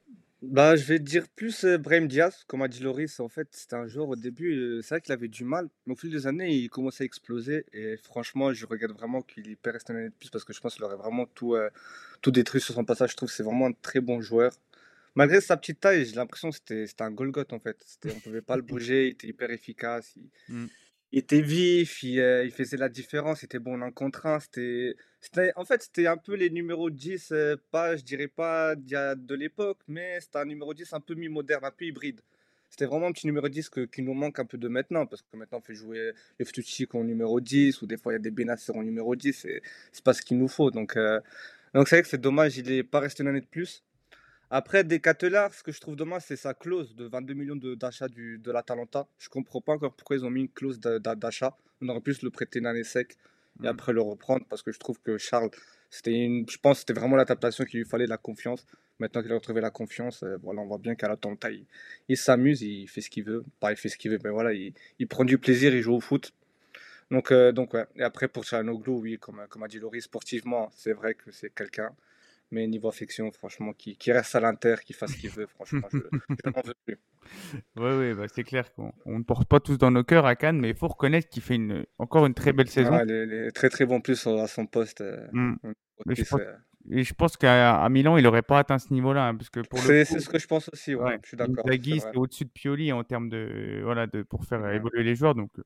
[0.40, 3.48] Bah, je vais te dire plus euh, Brahim Diaz, comme a dit Loris, en fait,
[3.51, 6.11] c'était un joueur au début, euh, c'est vrai qu'il avait du mal, mais au fil
[6.12, 9.92] des années, il commençait à exploser, et franchement, je regrette vraiment qu'il y peut rester
[9.92, 11.70] une année de plus, parce que je pense qu'il aurait vraiment tout, euh,
[12.22, 14.53] tout détruit sur son passage, je trouve que c'est vraiment un très bon joueur.
[15.16, 18.20] Malgré sa petite taille, j'ai l'impression que c'était c'était un Golgoth, en fait, C'était- on
[18.20, 20.66] pouvait pas le bouger, il était hyper efficace, il, Mm.
[21.12, 24.94] Il était vif, il, euh, faisait la différence, il était bon en contre un, c'était...
[25.21, 29.35] C'était, en fait, c'était un peu les numéros 10, euh, pas, je dirais pas de
[29.35, 32.21] l'époque, mais c'était un numéro 10 un peu mi-moderne, un peu hybride.
[32.71, 35.23] C'était vraiment un petit numéro 10 que- qui nous manque un peu de maintenant, parce
[35.23, 38.16] que maintenant on fait jouer les Ftuchik en numéro 10, ou des fois il y
[38.16, 40.71] a des Benacer en numéro 10, et c'est pas ce qu'il nous faut.
[40.71, 41.21] Donc euh,
[41.75, 43.83] donc c'est vrai que c'est dommage, il n'est pas resté une année de plus.
[44.51, 47.75] Après, des Catelar, ce que je trouve dommage, c'est sa clause de 22 millions de-
[47.75, 49.07] d'achat du- de l'Atalanta.
[49.19, 51.57] Je comprends pas encore pourquoi ils ont mis une clause d'a- d'a- d'achat.
[51.83, 53.17] On aurait pu se le prêter une année sec
[53.61, 53.67] et Mm.
[53.67, 55.51] après le reprendre parce que je trouve que Charles,
[55.91, 58.65] c'était une, je pense que c'était vraiment l'adaptation qu'il lui fallait, la confiance.
[59.01, 61.67] Maintenant qu'il a retrouvé la confiance, euh, voilà, on voit bien qu'à l'Atalanta, il,
[62.09, 63.45] il s'amuse, il fait ce qu'il veut.
[63.61, 65.95] Pas il fait ce qu'il veut, mais voilà, il, il prend du plaisir, il joue
[65.95, 66.33] au foot.
[67.11, 67.87] Donc, euh, donc ouais.
[67.97, 71.51] Et après, pour Çalhanoğlu, oui, comme, comme a dit Laurie, sportivement, c'est vrai que c'est
[71.55, 71.91] quelqu'un.
[72.51, 75.87] Mais niveau affection, franchement, qui, qui reste à l'Inter, qui fasse ce qu'il veut, franchement,
[75.93, 76.99] je, je n'en veux plus.
[77.77, 80.35] Oui, oui, bah, c'est clair qu'on on ne porte pas tous dans nos cœurs à
[80.35, 82.91] Cannes, mais il faut reconnaître qu'il fait une, encore une très belle saison.
[82.95, 85.03] Ah, il, est, il est très très bon plus à son poste.
[85.03, 85.57] euh, Mm.
[86.07, 86.55] je pense- euh.
[86.91, 89.79] Et je pense qu'à Milan, il n'aurait pas atteint ce niveau-là, hein, parce que pour
[89.81, 91.67] le C'est ce que je pense aussi, ouais, ouais, je suis d'accord.
[91.67, 95.35] Inzaghi, c'est au-dessus de Pioli en termes de voilà de pour faire évoluer les joueurs,
[95.35, 95.63] donc euh,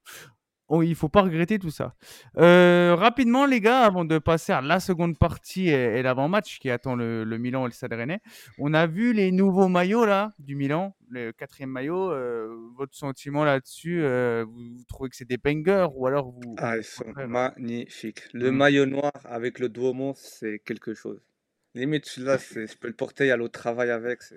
[0.69, 1.95] oh, il faut pas regretter tout ça.
[2.39, 6.71] Euh, rapidement, les gars, avant de passer à la seconde partie et, et l'avant-match qui
[6.71, 8.21] attend le, le Milan et le Stade Rennais,
[8.59, 12.11] on a vu les nouveaux maillots là du Milan, le quatrième maillot.
[12.13, 16.55] euh, votre sentiment là-dessus, euh, vous, vous trouvez que c'est des bangers ou alors vous
[16.59, 18.23] Ah, ils sont magnifiques.
[18.33, 18.57] Le Mm.
[18.57, 21.21] maillot noir avec le Duomo, c'est quelque chose.
[21.75, 24.21] Limite, celui-là, je peux le porter, aller au travail avec.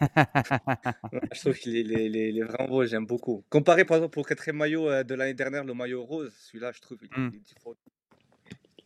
[0.00, 3.44] je trouve qu'il est, vraiment beau, j'aime beaucoup.
[3.48, 6.80] Comparé par exemple au quatrième maillot euh, de l'année dernière, le maillot rose, celui-là, je
[6.80, 7.30] trouve il, mmh.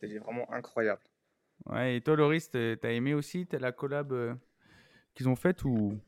[0.02, 1.00] est vraiment incroyable.
[1.64, 4.34] Ouais, et toi, Loris, t'as aimé aussi la collab euh,
[5.14, 5.98] qu'ils ont faite ou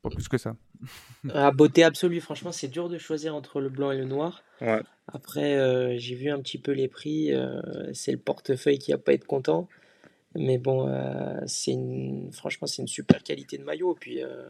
[0.00, 0.56] pas plus que ça?
[1.34, 4.42] À beauté absolue, franchement, c'est dur de choisir entre le blanc et le noir.
[4.62, 4.80] Ouais.
[5.08, 7.30] Après, euh, j'ai vu un petit peu les prix,
[7.92, 9.68] c'est le portefeuille qui va pas être content.
[10.36, 13.94] Mais bon, euh, c'est une, franchement, c'est une super qualité de maillot.
[13.94, 14.48] Et puis, euh,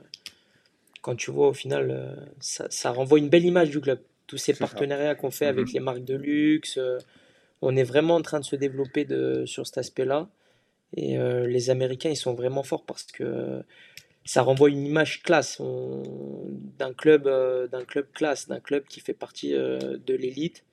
[1.02, 4.00] quand tu vois au final, euh, ça, ça, renvoie une belle image du club.
[4.26, 5.72] Tous ces partenariats qu'on fait avec mhm.
[5.74, 6.78] les marques de luxe,
[7.60, 10.28] on est vraiment en train de se développer de, sur cet aspect-là.
[10.96, 13.62] Et les Américains, ils sont vraiment forts parce que
[14.24, 17.24] ça renvoie une image classe d'un club,
[17.70, 20.64] d'un club classe, d'un club qui fait partie de l'élite.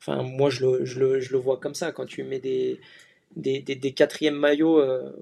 [0.00, 1.90] Enfin, moi, je le, je, le, je le, vois comme ça.
[1.90, 2.78] Quand tu mets des,
[3.36, 5.12] des, des, quatrièmes maillots euh,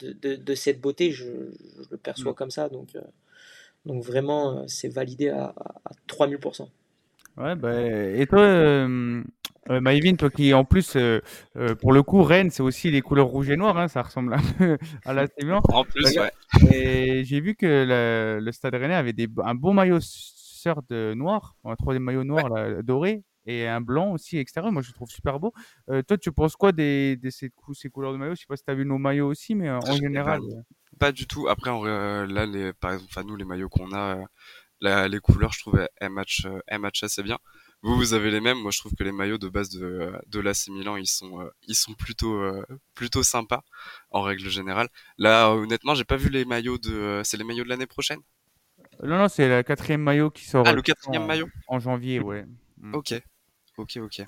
[0.00, 1.26] de, de, cette beauté, je,
[1.90, 2.36] le perçois mm.
[2.36, 2.68] comme ça.
[2.68, 3.00] Donc, euh,
[3.86, 6.68] donc vraiment, euh, c'est validé à, à, 3000%.
[7.36, 9.22] Ouais, bah, et toi, euh,
[9.68, 10.96] Maïvin, toi qui en plus,
[11.80, 14.42] pour le coup, Rennes, c'est aussi les couleurs rouge et noir, hein, ça ressemble un
[14.58, 15.60] peu à la Blanc.
[15.72, 16.30] En plus, ouais.
[16.72, 19.98] Et j'ai vu que le, Stade Rennais avait des, un beau maillot
[20.88, 22.48] de noir, un troisième maillot noir
[22.84, 24.72] doré, et un blanc aussi extérieur.
[24.72, 25.52] Moi, je trouve super beau.
[25.90, 28.34] Euh, toi, tu penses quoi des, de ces, ces, couleurs de maillot?
[28.34, 30.40] Je sais pas si tu as vu nos maillots aussi, mais euh, en général.
[30.40, 30.62] Euh.
[30.98, 31.48] Pas, du tout.
[31.48, 34.18] Après, là, les, par exemple, nous, les maillots qu'on a,
[34.80, 37.38] les couleurs, je trouve, elles matchent, assez bien.
[37.82, 38.58] Vous, vous avez les mêmes.
[38.58, 41.74] Moi, je trouve que les maillots de base de, de l'AC Milan, ils sont, ils
[41.74, 42.40] sont plutôt,
[42.94, 43.62] plutôt sympas,
[44.10, 44.88] en règle générale.
[45.18, 47.20] Là, honnêtement, j'ai pas vu les maillots de.
[47.24, 48.20] C'est les maillots de l'année prochaine?
[49.02, 50.66] Non, non, c'est le quatrième maillot qui sort.
[50.66, 51.48] Ah, le quatrième maillot?
[51.66, 52.46] En janvier, ouais.
[52.78, 52.94] Mm.
[52.94, 53.14] Ok.
[53.76, 54.24] Ok, ok.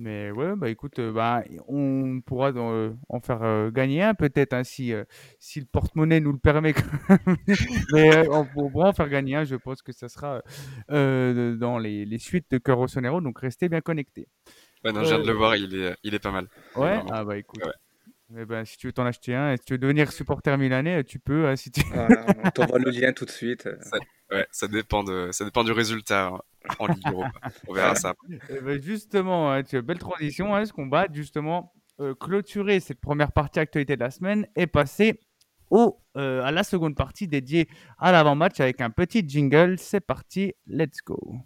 [0.00, 4.52] Mais ouais, bah écoute, euh, bah, on pourra euh, en faire euh, gagner un peut-être
[4.52, 4.92] hein, si,
[5.40, 6.72] si le porte-monnaie nous le permet.
[7.92, 10.40] Mais on pourra en faire gagner un, je pense que ça sera
[10.88, 14.28] dans les, les, suites de Cœur Sonero, donc restez bien connectés.
[14.84, 16.46] Ouais, non, je viens de le voir, il est, il est pas mal.
[16.76, 17.62] Ouais, ah bah écoute.
[18.36, 21.02] Eh ben, si tu veux t'en acheter un, et si tu veux devenir supporter milanais,
[21.02, 21.48] tu peux.
[21.48, 21.80] Hein, si tu...
[22.44, 23.68] on t'envoie le lien tout de suite.
[24.30, 26.40] Ouais, ça dépend de, ça dépend du résultat hein,
[26.78, 26.86] en.
[27.66, 28.14] On verra ça.
[28.50, 30.54] Eh ben, justement, hein, belle transition.
[30.54, 34.66] Hein, ce qu'on va justement euh, clôturer cette première partie actualité de la semaine et
[34.66, 35.20] passer
[35.70, 39.78] au, euh, à la seconde partie dédiée à l'avant-match avec un petit jingle.
[39.78, 41.40] C'est parti, let's go.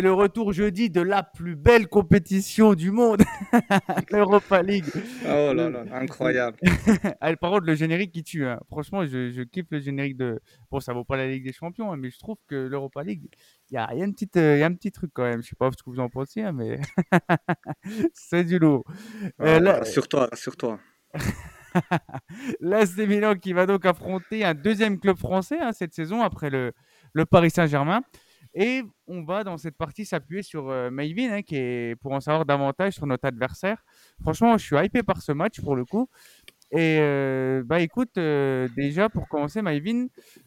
[0.00, 3.22] C'est le retour jeudi de la plus belle compétition du monde,
[4.10, 4.86] l'Europa League.
[5.26, 6.56] Oh là là, incroyable.
[7.20, 8.46] ah, par contre, le générique qui tue.
[8.46, 8.58] Hein.
[8.70, 10.40] Franchement, je, kiffe le générique de.
[10.70, 13.28] Bon, ça vaut pas la Ligue des Champions, hein, mais je trouve que l'Europa League,
[13.70, 15.42] il y a, y, a euh, un petit truc quand même.
[15.42, 16.80] Je sais pas ce que vous en pensez, hein, mais
[18.14, 18.84] c'est du lourd.
[19.42, 20.80] Euh, sur toi, sur toi.
[22.86, 26.72] C'est Milan qui va donc affronter un deuxième club français cette saison après le,
[27.12, 28.00] le Paris Saint-Germain.
[28.54, 32.20] Et on va dans cette partie s'appuyer sur euh, Mayvin, hein, qui est, pour en
[32.20, 33.84] savoir davantage sur notre adversaire.
[34.20, 36.08] Franchement, je suis hypé par ce match pour le coup.
[36.72, 40.06] Et euh, bah écoute, euh, déjà pour commencer, Mayvin,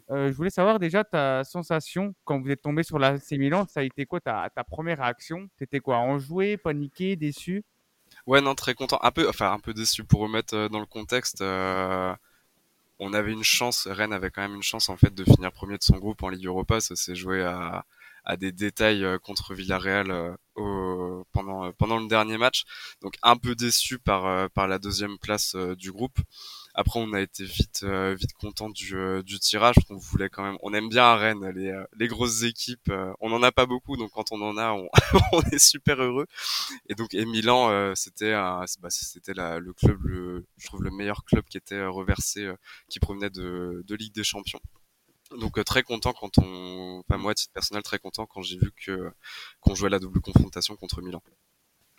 [0.09, 3.65] je voulais savoir déjà ta sensation quand vous êtes tombé sur la Milan.
[3.67, 5.49] Ça a été quoi ta, ta première réaction?
[5.57, 7.63] T'étais quoi Enjoué, paniqué, déçu?
[8.25, 8.99] Ouais, non, très content.
[9.01, 11.43] Un peu, enfin un peu déçu pour remettre dans le contexte
[12.99, 15.77] on avait une chance, Rennes avait quand même une chance en fait de finir premier
[15.77, 16.79] de son groupe en Ligue Europa.
[16.79, 17.85] Ça s'est joué à,
[18.37, 22.63] des détails euh, contre Villarreal euh, pendant pendant le dernier match.
[23.01, 26.17] Donc un peu déçu par par la deuxième place euh, du groupe.
[26.75, 29.75] Après, on a été vite, euh, vite content du, euh, du tirage.
[29.89, 32.91] On voulait quand même, on aime bien à Rennes les, euh, les grosses équipes.
[33.21, 34.89] on en a pas beaucoup, donc quand on en a, on,
[35.33, 36.27] on est super heureux.
[36.89, 41.45] Et donc, et Milan, c'était, bah, c'était le club, le, je trouve le meilleur club
[41.45, 42.51] qui était reversé,
[42.89, 44.59] qui provenait de, de Ligue des Champions.
[45.39, 48.71] Donc très content quand on, enfin moi à titre personnel très content quand j'ai vu
[48.85, 49.11] que
[49.61, 51.23] qu'on jouait la double confrontation contre Milan.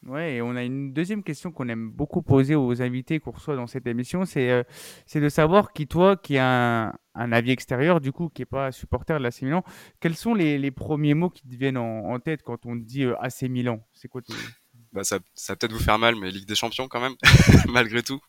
[0.07, 3.57] Ouais, et on a une deuxième question qu'on aime beaucoup poser aux invités qu'on reçoit
[3.57, 4.62] dans cette émission, c'est euh,
[5.07, 8.47] c'est de savoir qui, toi, qui a un, un avis extérieur, du coup, qui n'est
[8.47, 9.64] pas supporter de l'AC Milan,
[10.01, 13.05] quels sont les, les premiers mots qui te viennent en, en tête quand on dit
[13.05, 14.35] euh, AC Milan C'est quoi tes...
[14.93, 17.14] Bah, ça, ça va peut-être vous faire mal, mais Ligue des Champions quand même,
[17.69, 18.21] malgré tout.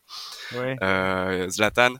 [0.56, 0.76] Ouais.
[0.82, 1.94] Euh, Zlatan,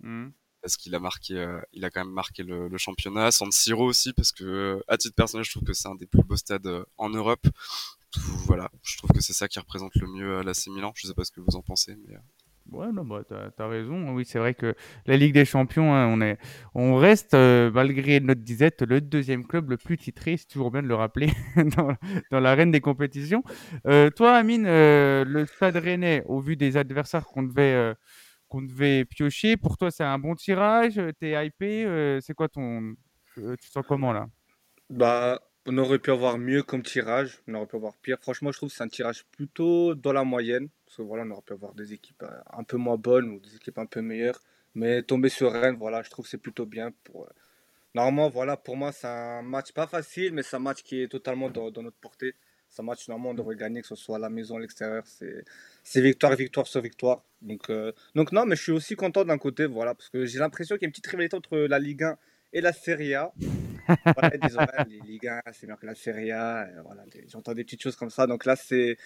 [0.00, 0.32] Mhm.
[0.62, 3.30] parce qu'il a marqué, euh, il a quand même marqué le, le championnat.
[3.30, 6.24] San Siro aussi, parce que à titre personnel, je trouve que c'est un des plus
[6.24, 7.46] beaux stades en Europe.
[8.12, 10.92] Tout- voilà, je trouve que c'est ça qui représente le mieux euh, l'AC Milan.
[10.94, 12.20] Je sais pas ce que vous en pensez, mais euh,
[12.70, 14.12] Ouais, non, bah, t'as, t'as raison.
[14.14, 16.38] Oui, c'est vrai que la Ligue des Champions, hein, on est,
[16.74, 20.36] on reste, euh, malgré notre disette, le deuxième club le plus titré.
[20.36, 21.30] C'est toujours bien de le rappeler
[21.76, 21.96] dans,
[22.30, 23.42] dans l'arène des compétitions.
[23.88, 27.94] Euh, toi, Amine, euh, le Stade Rennais, au vu des adversaires qu'on devait, euh,
[28.48, 31.00] qu'on devait piocher, pour toi, c'est un bon tirage?
[31.18, 31.84] T'es hypé?
[31.86, 32.94] euh, c'est quoi ton,
[33.38, 34.28] euh, tu te sens comment là?
[34.90, 35.40] Bah,
[35.70, 38.18] on aurait pu avoir mieux comme tirage, on aurait pu avoir pire.
[38.20, 40.68] Franchement, je trouve que c'est un tirage plutôt dans la moyenne.
[40.84, 43.38] Parce que voilà, on aurait pu avoir des équipes euh, un peu moins bonnes ou
[43.38, 44.40] des équipes un peu meilleures.
[44.74, 46.90] Mais tomber sur Rennes, voilà, je trouve que c'est plutôt bien.
[47.04, 47.24] Pour...
[47.24, 47.28] euh,
[47.94, 51.08] Normalement, voilà, pour moi, c'est un match pas facile, mais c'est un match qui est
[51.08, 52.34] totalement dans, notre portée.
[52.68, 55.04] C'est un match, normalement, on devrait gagner, que ce soit à la maison, à l'extérieur.
[55.06, 55.44] C'est
[55.84, 57.22] c'est victoire, victoire sur victoire.
[57.42, 60.38] Donc, euh, donc, non, mais je suis aussi content d'un côté, voilà, parce que j'ai
[60.40, 62.16] l'impression qu'il y a une petite rivalité entre la Ligue 1
[62.52, 63.32] et la Serie A.
[64.04, 64.30] Voilà,
[64.88, 66.68] les Ligue 1, c'est meilleur que la Serie A.
[66.84, 68.26] voilà, j'entends des petites choses comme ça.
[68.26, 68.96] Donc là, c'est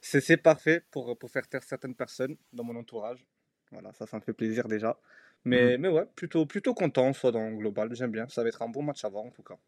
[0.00, 3.24] c'est parfait pour, pour faire taire certaines personnes dans mon entourage.
[3.70, 4.98] Voilà, ça, ça me fait plaisir déjà.
[5.44, 8.28] Mais, mais ouais, plutôt, plutôt content, soit dans le global, j'aime bien.
[8.28, 9.58] Ça va être un bon match voir en tout cas.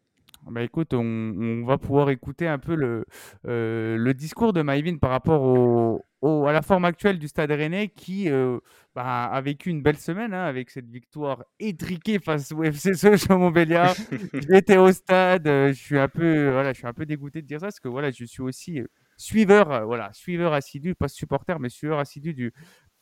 [0.45, 3.05] Bah écoute, on, on va pouvoir écouter un peu le,
[3.47, 7.51] euh, le discours de Maïvin par rapport au, au- à la forme actuelle du Stade
[7.51, 8.59] Rennais qui euh,
[8.95, 13.97] bah, a vécu une belle semaine hein, avec cette victoire étriquée face au FC Sochaux-Montbéliard.
[14.49, 17.47] J'étais au stade, euh, je suis un peu, voilà, je suis un peu dégoûté de
[17.47, 18.81] dire ça parce que voilà, je suis aussi
[19.17, 22.53] suiveur, voilà, suiveur assidu, pas supporter, mais suiveur assidu du,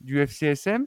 [0.01, 0.85] du FCSM.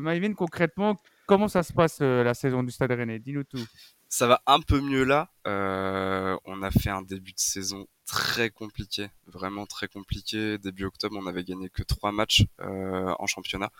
[0.00, 3.20] Maïvin, concrètement, comment ça se passe la saison du Stade Rennais?
[3.20, 3.68] Dis-nous tout.
[4.10, 5.30] Ça va un peu mieux là.
[5.46, 10.58] Euh, on a fait un début de saison très compliqué, vraiment très compliqué.
[10.58, 13.70] Début octobre, on avait gagné que trois matchs euh, en championnat,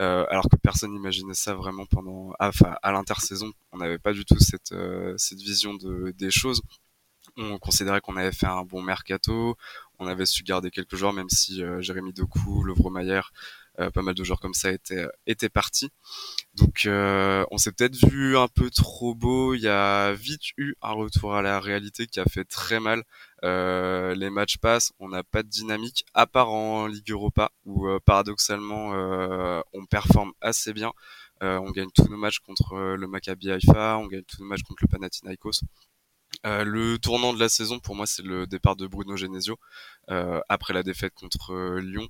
[0.00, 3.52] Euh, alors que personne n'imaginait ça vraiment pendant, ah, enfin à l'intersaison.
[3.72, 4.72] On n'avait pas du tout cette
[5.40, 6.62] vision de des choses.
[7.36, 9.56] On considérait qu'on avait fait un bon mercato,
[9.98, 13.22] on avait su garder quelques joueurs, même si Jérémy Doku, Lovro euh,
[13.94, 15.90] pas mal de joueurs comme ça étaient étaient partis.
[16.54, 19.54] Donc euh, on s'est peut-être vu un peu trop beau.
[19.54, 23.04] Il y a vite eu un retour à la réalité qui a fait très mal.
[23.44, 27.86] Euh, les matchs passent, on n'a pas de dynamique, à part en Ligue Europa où
[27.88, 30.92] euh, paradoxalement euh, on performe assez bien.
[31.42, 34.48] Euh, on gagne tous nos matchs contre euh, le Maccabi Haïfa, on gagne tous nos
[34.48, 35.60] matchs contre le Panathinaikos.
[36.46, 39.58] Euh, le tournant de la saison pour moi c'est le départ de Bruno Genesio
[40.10, 42.08] euh, après la défaite contre euh, Lyon.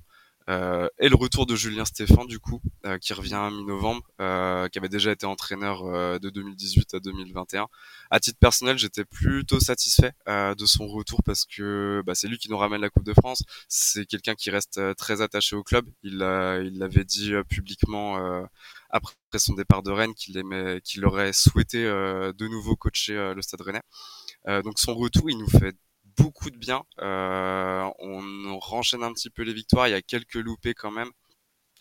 [0.49, 4.79] Euh, et le retour de Julien Stéphan du coup euh, qui revient mi-novembre euh, qui
[4.79, 5.83] avait déjà été entraîneur
[6.19, 7.67] de 2018 à 2021
[8.09, 12.49] à titre personnel j'étais plutôt satisfait de son retour parce que bah, c'est lui qui
[12.49, 13.43] nous ramène la Coupe de France.
[13.67, 15.85] C'est quelqu'un qui reste très attaché au club.
[16.03, 18.17] Il il l'avait dit publiquement
[18.89, 23.61] après son départ de Rennes qu'il aimait qu'il aurait souhaité de nouveau coacher le Stade
[23.61, 23.83] Rennais.
[24.63, 25.75] Donc son retour il nous fait
[26.19, 26.83] beaucoup de bien.
[26.99, 29.87] Euh, on renchaîne un petit peu les victoires.
[29.87, 31.09] Il y a quelques loupés quand même,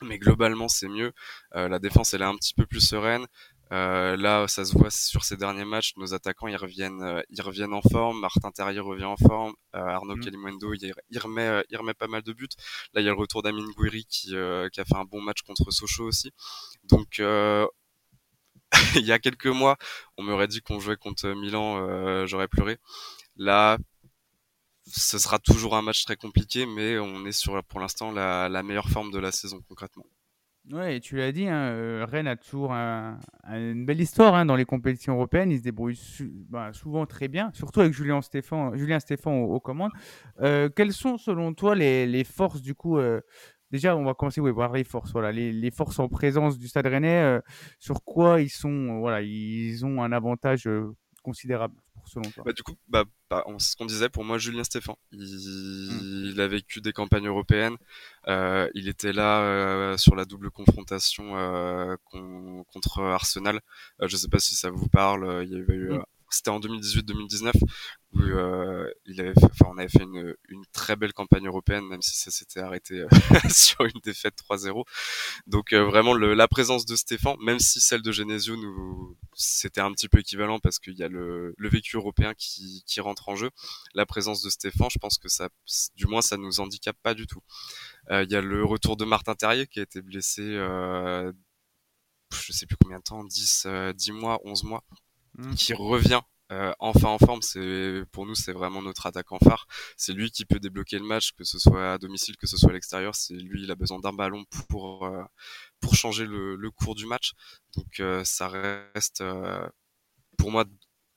[0.02, 1.12] mais globalement c'est mieux.
[1.56, 3.26] Euh, la défense elle est un petit peu plus sereine.
[3.72, 5.92] Euh, là, ça se voit sur ces derniers matchs.
[5.96, 8.20] Nos attaquants ils reviennent, euh, ils reviennent en forme.
[8.20, 9.54] Martin Terrier revient en forme.
[9.74, 10.24] Euh, Arnaud Mhm.
[10.24, 12.48] Kalimundo il, il remet, il remet pas mal de buts.
[12.94, 14.34] Là, il y a le retour d'Amine Gouiri qui, qui
[14.80, 16.32] a fait un bon match contre Sochaux aussi.
[16.84, 17.20] Donc
[18.96, 19.76] il y a quelques mois,
[20.16, 22.78] on m'aurait dit qu'on jouait contre Milan, j'aurais pleuré.
[23.36, 23.78] Là,
[24.90, 28.88] ce sera toujours un match très compliqué, mais on est sur pour l'instant la, meilleure
[28.88, 30.06] forme de la saison concrètement.
[30.70, 34.34] Ouais, et tu l'as dit, hein, euh, Rennes a toujours un- un- une belle histoire
[34.34, 35.50] hein, dans les compétitions européennes.
[35.50, 35.98] Ils se débrouillent
[36.50, 39.92] bah, souvent très bien, surtout avec Julien Stéphan, Julien aux, commandes.
[40.42, 43.20] Euh, quelles sont, selon toi, les, forces du coup euh,
[43.70, 45.12] Déjà, on va commencer oui, par les forces.
[45.12, 47.40] Voilà, les, forces en présence du Stade Rennais.
[47.78, 50.68] sur quoi ils sont Voilà, ils ont un avantage
[51.22, 51.74] considérable,
[52.08, 52.42] selon toi.
[52.44, 54.98] Bah, du coup, bah, bah, on- ce qu'on disait pour moi, Julien Stéphan.
[55.12, 57.76] Il, il a vécu des campagnes européennes.
[58.26, 63.60] Euh, il était là euh, sur la double confrontation euh, con- contre Arsenal.
[64.02, 65.44] Je sais pas si ça vous parle.
[65.44, 65.92] Il y avait eu
[66.30, 67.52] c'était en 2018-2019
[68.12, 71.84] où euh, il avait fait, enfin, on avait fait une, une, très belle campagne européenne,
[71.86, 73.08] même si ça s'était arrêté euh,
[73.50, 74.84] sur une défaite 3-0.
[75.46, 79.80] Donc euh, vraiment le, la présence de Stéphane, même si celle de Genesio nous c'était
[79.82, 83.28] un petit peu équivalent parce qu'il y a le, le vécu européen qui, qui, rentre
[83.28, 83.50] en jeu,
[83.94, 85.48] la présence de Stéphane, je pense que ça,
[85.96, 87.42] du moins, ça nous handicape pas du tout.
[88.10, 91.32] Il y a le retour de Martin Terrier qui a été blessé, je
[92.52, 94.82] sais plus combien de temps, 10, 10 mois, 11 mois
[95.38, 95.54] Mmh.
[95.54, 96.20] qui revient
[96.50, 99.66] euh, enfin en forme, c'est pour nous c'est vraiment notre attaquant phare.
[99.96, 102.70] C'est lui qui peut débloquer le match, que ce soit à domicile, que ce soit
[102.70, 103.14] à l'extérieur.
[103.14, 105.22] C'est lui, il a besoin d'un ballon pour euh,
[105.80, 107.32] pour changer le, le, cours du match.
[107.76, 109.68] Donc euh, ça reste euh,
[110.38, 110.64] pour moi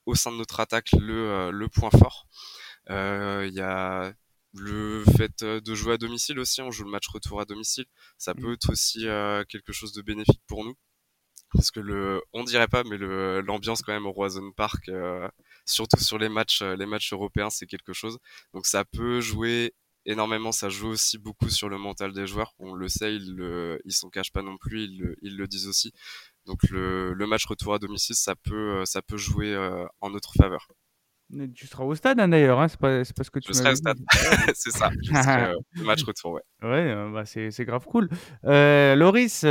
[0.06, 2.28] au sein de notre attaque le le point fort.
[2.90, 4.14] Il y a
[4.54, 7.86] le fait de jouer à domicile aussi, on joue le match retour à domicile,
[8.18, 8.42] ça mmh.
[8.42, 9.06] peut être aussi
[9.50, 10.76] quelque chose de bénéfique pour nous
[11.54, 15.28] parce que le, on dirait pas, mais le, l'ambiance quand même au Roison Park, euh,
[15.66, 18.18] surtout sur les matchs, euh, les matchs européens, c'est quelque chose.
[18.54, 19.74] Donc ça peut jouer
[20.06, 22.54] énormément, ça joue aussi beaucoup sur le mental des joueurs.
[22.60, 25.48] On le sait, ils, le, ils s'en cachent pas non plus, ils le, ils le
[25.48, 25.94] disent aussi.
[26.46, 30.34] Donc le, le match retour à domicile, ça peut, ça peut jouer euh, en notre
[30.34, 30.68] faveur.
[31.56, 33.72] Tu seras au stade hein, d'ailleurs, hein c'est pas, pas ce que tu Je serai
[33.72, 33.98] au stade,
[34.54, 34.90] c'est ça.
[35.02, 36.42] Je serai, le match retour, ouais.
[36.62, 38.10] Ouais, bah c'est, c'est grave cool.
[38.44, 39.46] Euh, Loris,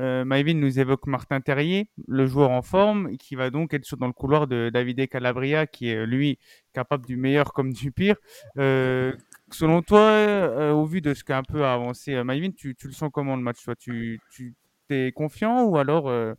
[0.00, 4.06] euh, Maïvin nous évoque Martin Terrier, le joueur en forme, qui va donc être dans
[4.06, 6.38] le couloir de Davide Calabria, qui est lui
[6.72, 8.16] capable du meilleur comme du pire.
[8.58, 9.12] Euh,
[9.52, 12.86] selon toi, euh, au vu de ce qu'a un peu avancé euh, Maïvin, tu, tu,
[12.86, 13.74] le sens comment le match toi?
[13.76, 14.54] Tu, tu
[14.90, 16.34] es confiant ou alors euh,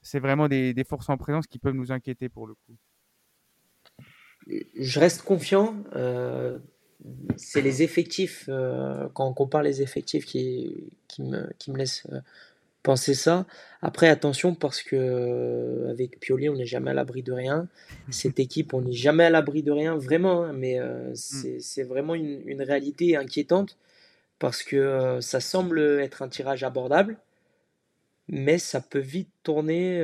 [0.00, 2.76] c'est vraiment des, forces en présence qui peuvent nous inquiéter pour le coup?
[4.76, 5.76] Je reste confiant.
[7.36, 12.06] c'est les effectifs, quand on compare les effectifs qui, qui, me, qui me laissent
[12.82, 13.46] penser ça.
[13.80, 17.68] Après, attention, parce que euh, avec Pioli, on n'est jamais à l'abri de rien.
[18.10, 20.44] Cette équipe, on n'est jamais à l'abri de rien, vraiment.
[20.44, 21.60] Hein, mais euh, mm.
[21.60, 23.76] c'est vraiment une, une, réalité inquiétante
[24.38, 27.16] parce que euh, ça semble être un tirage abordable,
[28.28, 30.00] mais ça peut vite tourner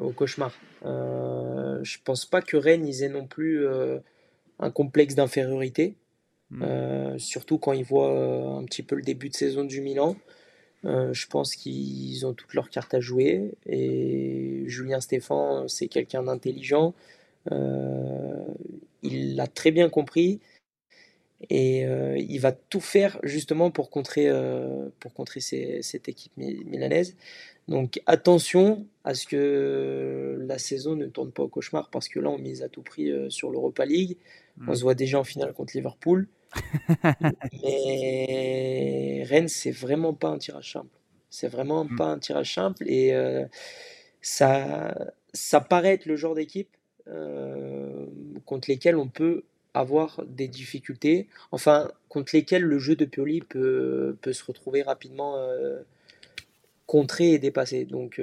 [0.00, 0.52] au cauchemar.
[0.82, 3.66] je pense pas que Rennes ils aient non plus
[4.58, 5.94] un complexe d'infériorité,
[6.50, 7.18] mm.
[7.18, 10.16] surtout quand ils voient un petit peu le début de saison du Milan.
[10.84, 16.22] Euh, je pense qu'ils ont toutes leurs cartes à jouer et Julien Stéphan, c'est quelqu'un
[16.22, 16.94] d'intelligent.
[17.50, 18.44] Euh,
[19.02, 20.40] il l'a très bien compris
[21.50, 24.30] et euh, il va tout faire justement pour contrer,
[25.00, 27.16] pour contrer cette équipe milanaise.
[27.66, 32.30] Donc attention à ce que la saison ne tourne pas au cauchemar parce que là
[32.30, 34.16] on mise à tout prix sur l'Europa League.
[34.66, 34.74] On mm.
[34.76, 36.28] se voit déjà en finale contre Liverpool.
[37.62, 40.98] Mais Rennes, c'est vraiment pas un tirage simple.
[41.30, 41.96] C'est vraiment mmh.
[41.96, 43.44] pas un tirage simple et euh,
[44.22, 44.94] ça,
[45.32, 46.74] ça paraît être le genre d'équipe
[47.08, 48.06] euh,
[48.46, 54.16] contre lesquelles on peut avoir des difficultés, enfin contre lesquelles le jeu de Pioli peut,
[54.22, 55.82] peut se retrouver rapidement euh,
[56.86, 57.84] contré et dépassé.
[57.84, 58.20] Donc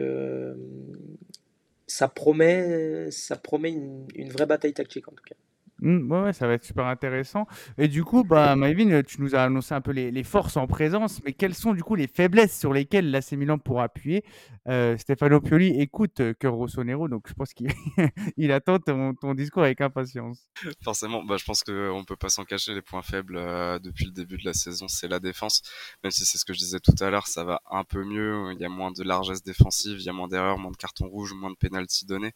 [1.87, 5.35] ça promet, ça promet une, une vraie bataille tactique en tout cas.
[5.79, 7.47] Mmh, ouais, ça va être super intéressant.
[7.77, 11.21] Et du coup, bah, Maïvin, tu nous as annoncé un peu les, forces en présence,
[11.23, 14.23] mais quelles sont du coup les faiblesses sur lesquelles l'AC Milan pourra appuyer?
[14.67, 17.67] Euh, Stefano Pioli écoute euh, Cœur Rossonero, donc je pense qu'il
[18.37, 20.47] il attend ton, discours avec impatience.
[20.81, 22.73] Forcément, bah, je pense qu'on ne peut pas s'en cacher.
[22.73, 25.61] Les points faibles euh, depuis le début de la saison, c'est la défense.
[26.03, 28.53] Même si c'est ce que je disais tout à l'heure, ça va un peu mieux.
[28.53, 31.07] Il y a moins de largesse défensive, il y a moins d'erreurs, moins de cartons
[31.07, 32.33] rouges, moins de pénalty donnés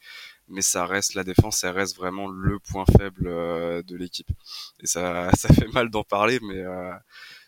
[0.49, 4.29] mais ça reste la défense, ça reste vraiment le point faible euh, de l'équipe.
[4.81, 6.93] Et ça, ça fait mal d'en parler, mais euh,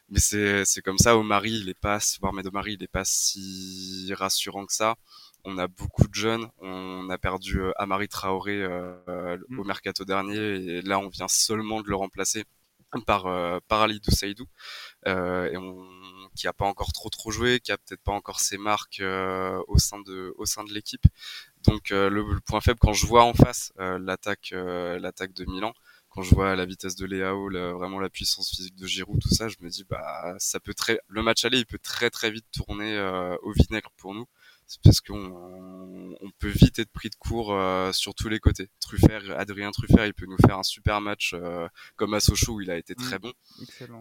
[0.10, 1.18] mais c'est c'est comme ça.
[1.18, 4.96] Omari, il est pas, voire Omari, il est pas si rassurant que ça.
[5.44, 6.48] On a beaucoup de jeunes.
[6.60, 9.60] On a perdu euh, Amari Traoré mm.
[9.60, 12.46] au mercato dernier, et là on vient seulement de le remplacer
[13.08, 13.24] par
[13.68, 14.46] par Alidou Saïdou,
[15.06, 15.88] et on
[16.36, 19.02] qui a pas encore trop trop joué, qui a peut-être pas encore ses marques
[19.68, 21.06] au sein de au sein de l'équipe.
[21.67, 25.45] Donc euh, le, point faible quand je vois en face euh, l'attaque euh, l'attaque de
[25.45, 25.74] Milan,
[26.10, 29.47] quand je vois la vitesse de Léao, vraiment la puissance physique de Giroud, tout ça,
[29.47, 32.45] je me dis bah ça peut très le match aller, il peut très très vite
[32.52, 33.00] tourner
[33.43, 34.26] au vinaigre pour nous
[34.84, 38.69] parce qu'on on peut vite être pris de court euh, sur tous les côtés.
[38.79, 42.62] Truffert, Adrien Truffert, il peut nous faire un super match euh, comme à Sochaux où
[42.62, 43.21] il a été très mm.
[43.21, 43.34] bon.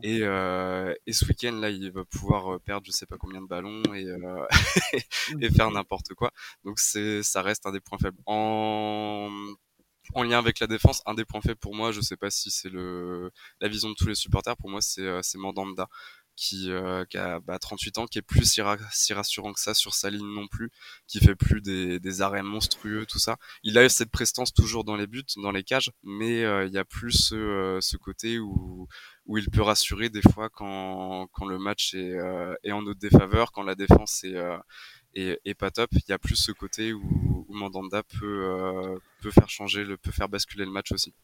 [0.02, 3.46] Et, euh, et ce week-end là, il va pouvoir perdre je sais pas combien de
[3.46, 4.06] ballons et,
[5.40, 6.30] et faire n'importe quoi.
[6.64, 8.18] Donc c'est ça reste un des points faibles.
[8.26, 9.28] En
[10.14, 12.50] en lien avec la défense, un des points faibles pour moi, je sais pas si
[12.50, 13.30] c'est le
[13.60, 15.88] la vision de tous les supporters, pour moi c'est c'est Mandanda
[16.40, 16.70] qui,
[17.10, 20.26] qui a bah, 38 ans, qui est plus si, rassurant que ça sur sa ligne
[20.34, 20.70] non plus,
[21.06, 23.36] qui fait plus des, des arrêts monstrueux, tout ça.
[23.62, 26.84] Il a cette prestance toujours dans les buts, dans les cages, mais il y a
[26.84, 28.88] plus ce, ce côté où
[29.26, 32.16] où il peut rassurer des fois quand, quand le match est,
[32.64, 34.34] est en notre défaveur, quand la défense est,
[35.14, 35.90] et, pas top.
[35.92, 39.96] Il y a plus ce côté où, où Mandanda peut, euh, peut faire changer, le,
[39.96, 41.14] peut faire basculer le match aussi.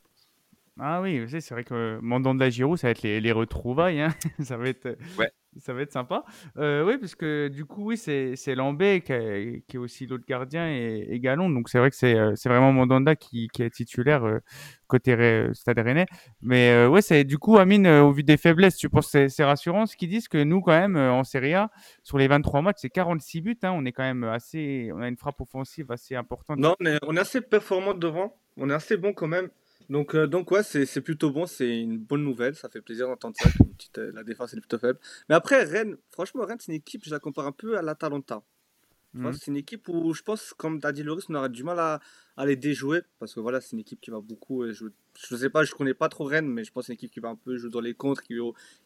[0.78, 4.00] Ah oui, c'est vrai que Mandanda Giroud, ça va être les, les retrouvailles.
[4.00, 4.14] Hein.
[4.40, 4.96] ça va être.
[5.18, 6.24] Ouais ça va être sympa.
[6.58, 10.68] Euh, oui, parce que du coup, oui, c'est Lambé qui, qui, est aussi l'autre gardien
[10.68, 11.50] et, et, Galon.
[11.50, 14.38] Donc c'est vrai que c'est euh, vraiment Mandanda qui, qui est titulaire euh,
[14.86, 16.06] côté Stade Rennais.
[16.42, 19.86] Mais ouais, c'est du coup, Amine, au vu des faiblesses, tu penses que c'est rassurant
[19.86, 20.28] ce qu'ils disent?
[20.28, 21.70] Que nous, quand même, en Serie A,
[22.02, 23.58] sur les 23 matchs, c'est 46 buts.
[23.62, 23.72] Hein.
[23.74, 24.90] on est quand même assez.
[24.94, 26.58] On a une frappe offensive assez importante.
[26.58, 28.36] Non, on est, on est assez performant devant.
[28.56, 29.48] On est assez bon quand même.
[29.88, 33.36] Donc, euh, donc ouais, c'est plutôt bon, c'est une bonne nouvelle, ça fait plaisir d'entendre
[33.38, 34.98] ça, petite, euh, la défense est plutôt faible.
[35.28, 38.42] Mais après, Rennes, franchement, Rennes, c'est une équipe, je la compare un peu à l'Atalanta.
[39.14, 39.32] Mhm.
[39.32, 42.00] C'est une équipe où je pense, comme t'as dit Loris, on aurait du mal à,
[42.36, 44.90] à, les déjouer, parce que voilà, c'est une équipe qui va beaucoup euh, jouer.
[45.18, 47.12] Je sais pas, je connais pas trop Rennes, mais je pense que c'est une équipe
[47.12, 48.34] qui va un peu jouer dans les contres, qui,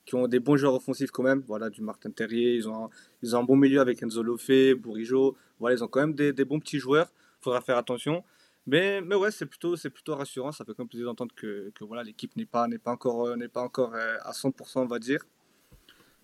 [0.05, 1.43] qui ont des bons joueurs offensifs quand même.
[1.47, 2.91] Voilà, du Martin Terrier, ils ont un,
[3.23, 5.37] ils ont un bon milieu avec Enzo Lofé, Bourigeau.
[5.59, 8.23] Voilà, ils ont quand même des, des bons petits joueurs, faudra faire attention.
[8.67, 10.53] Mais, mais ouais, c'est plutôt, c'est plutôt rassurant.
[10.53, 13.27] Ça fait quand même plaisir d'entendre que, que, voilà, l'équipe n'est pas, n'est pas encore,
[13.27, 15.25] euh, n'est pas encore euh, à 100%, on va dire.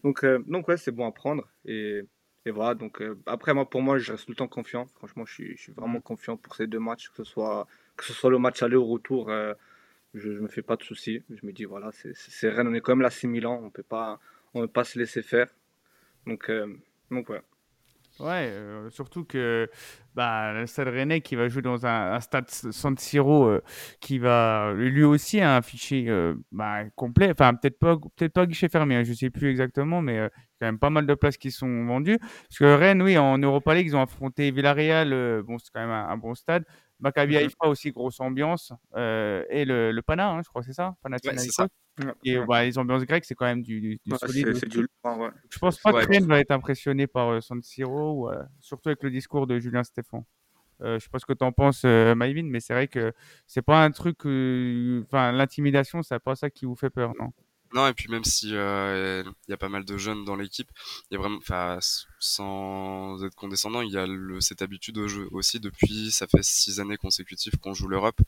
[0.04, 1.48] Donc, euh, donc ouais, c'est bon à prendre.
[1.64, 2.02] Et,
[2.44, 4.86] et voilà, donc après, moi, pour moi, je reste tout le temps confiant.
[4.96, 7.66] Franchement, je suis, je suis vraiment confiant pour ces deux matchs, que ce soit,
[7.96, 9.30] que ce soit le match aller ou retour.
[10.14, 11.24] je ne me fais pas de soucis.
[11.30, 13.70] Je me dis, voilà, c'est Rennes, on est quand même là 6000 ans, on ne
[13.70, 13.82] peut
[14.72, 15.48] pas se laisser faire.
[16.26, 16.50] Donc,
[17.10, 17.42] donc ouais.
[18.18, 19.68] Ouais, euh, surtout que
[20.14, 23.62] bah, le Stade Rennais qui va jouer dans un, stade San Siro euh,
[24.00, 28.70] qui va lui aussi un fichier euh, bah, complet, enfin peut-être pas peut-être pas guichet
[28.70, 31.50] fermé, hein, je sais plus exactement, mais a quand même pas mal de places qui
[31.50, 32.18] sont vendues.
[32.18, 35.90] Parce que Rennes, oui, en Europa League, ils ont affronté Villarreal, bon c'est quand même
[35.90, 36.64] un, bon stade.
[37.00, 40.72] Maccabi mmh Haïfa aussi grosse ambiance et le, le Pana, hein, je crois que c'est
[40.72, 40.96] ça,
[41.50, 41.68] ça.
[42.24, 44.54] Et bah, les ambiances grecques, c'est quand même du, du, solide.
[44.54, 45.28] C'est du ouais.
[45.50, 49.02] Je pense pas que Rennes va être impressionné par euh, San Siro, euh, surtout avec
[49.02, 50.24] le discours de Julien Stéphan.
[50.82, 53.14] Euh, je sais pas ce que tu en penses, euh, Maïvin, mais c'est vrai que
[53.46, 54.18] c'est pas un truc.
[54.20, 57.32] Enfin, l'intimidation, c'est pas ça qui vous fait peur, non?
[57.76, 58.54] Non, et puis même si il
[59.48, 60.70] y a pas mal de jeunes dans l'équipe,
[61.10, 61.78] il y a vraiment, enfin,
[62.18, 66.42] sans être condescendant, il y a le, cette habitude au jeu aussi depuis, ça fait
[66.42, 68.18] six années consécutives qu'on joue l'Europe.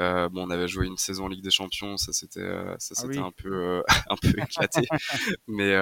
[0.00, 2.94] Euh, bon, on avait joué une saison en Ligue des Champions, ça c'était euh, ça
[2.98, 4.86] ah c'était un peu euh, un peu éclaté,
[5.46, 5.74] mais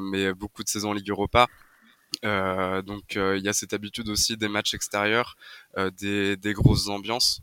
[0.00, 1.46] mais beaucoup de saisons en Ligue Europa.
[2.22, 5.36] donc il y a cette habitude aussi des matchs extérieurs,
[5.98, 7.40] des, des grosses ambiances.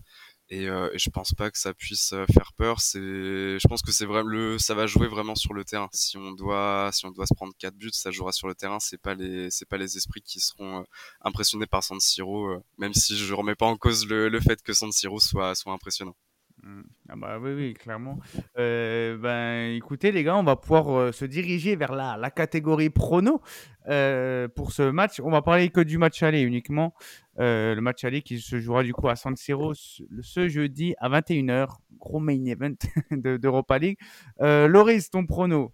[0.50, 2.82] Et, et, je pense pas que ça puisse faire peur.
[2.82, 5.90] C'est, je pense que c'est vraiment le, ça va jouer vraiment sur le terrain.
[5.94, 8.80] Si on doit, si on doit se prendre quatre buts, ça jouera sur le terrain.
[8.80, 10.86] C'est pas les, c'est pas les esprits qui seront
[11.22, 14.74] impressionnés par San Siro, même si je remets pas en cause le, le fait que
[14.74, 16.16] San Siro soit, soit impressionnant.
[16.64, 16.82] Mmh.
[17.10, 18.20] Ah bah oui, clairement.
[18.58, 22.90] Euh, ben, écoutez, les gars, on va pouvoir euh, se diriger vers la, la catégorie
[22.90, 23.42] prono
[23.90, 25.20] euh, pour ce match.
[25.20, 26.94] On va parler que du match aller uniquement.
[27.38, 31.78] le match aller qui se jouera du coup à San Siro ce, jeudi à 21h.
[31.98, 32.76] Gros main event
[33.12, 33.98] d'Europa League.
[34.40, 35.74] Loris, ton prono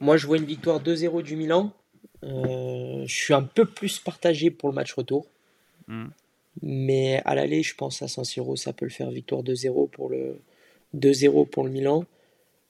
[0.00, 1.72] Moi, je vois une victoire 2-0 du Milan.
[2.22, 5.26] je suis un peu plus partagé pour le match retour.
[5.86, 6.08] Mmh.
[6.62, 9.10] Mais à l'aller, je pense à San Siro, ça peut le faire.
[9.10, 10.40] Victoire 2-0 pour le
[10.96, 12.04] 2-0 pour le Milan.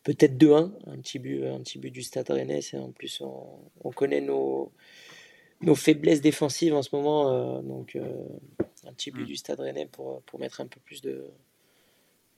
[0.05, 2.61] Peut-être 2-1, un petit but, un petit but du Stade Rennais.
[2.75, 4.73] En plus, on, connaît nos,
[5.61, 7.33] nos faiblesses défensives en ce moment.
[7.33, 8.27] Euh, donc, euh,
[8.87, 9.27] un petit but mm.
[9.27, 11.31] du Stade Rennais pour, pour mettre un peu plus de,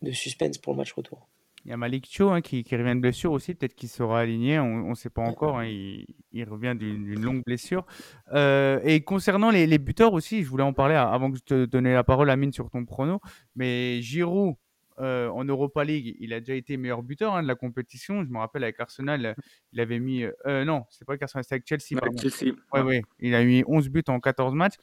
[0.02, 1.28] de suspense pour le match retour.
[1.64, 4.58] Il y a Malik Cho hein, qui, revient de blessure aussi, peut-être qu'il sera aligné,
[4.58, 7.84] on ne sait pas encore, hein, il, revient d'une longue blessure.
[8.32, 11.88] Euh, et concernant les, buteurs aussi, je voulais en parler avant que je te donne
[11.88, 13.20] la parole, Amine, sur ton prono,
[13.56, 14.54] mais Giroud,
[15.00, 18.24] euh, en Europa League, il a déjà été meilleur buteur hein, de la compétition.
[18.24, 19.34] Je me rappelle avec Arsenal,
[19.72, 20.24] il avait mis.
[20.46, 22.00] Euh, non, c'est pas avec Arsenal, c'est avec Chelsea.
[22.20, 22.54] Chelsea.
[22.72, 23.02] Ouais, ouais.
[23.18, 24.76] Il a mis 11 buts en 14 matchs.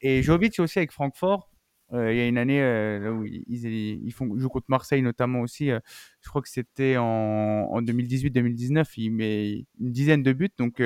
[0.00, 1.50] Et Jovic aussi avec Francfort.
[1.94, 5.40] Euh, il y a une année euh, où ils, ils, font, jouent contre Marseille notamment
[5.40, 5.70] aussi.
[5.70, 5.80] Euh,
[6.20, 8.92] je crois que c'était en, en 2018-2019.
[8.98, 10.50] Il met une dizaine de buts.
[10.58, 10.82] Donc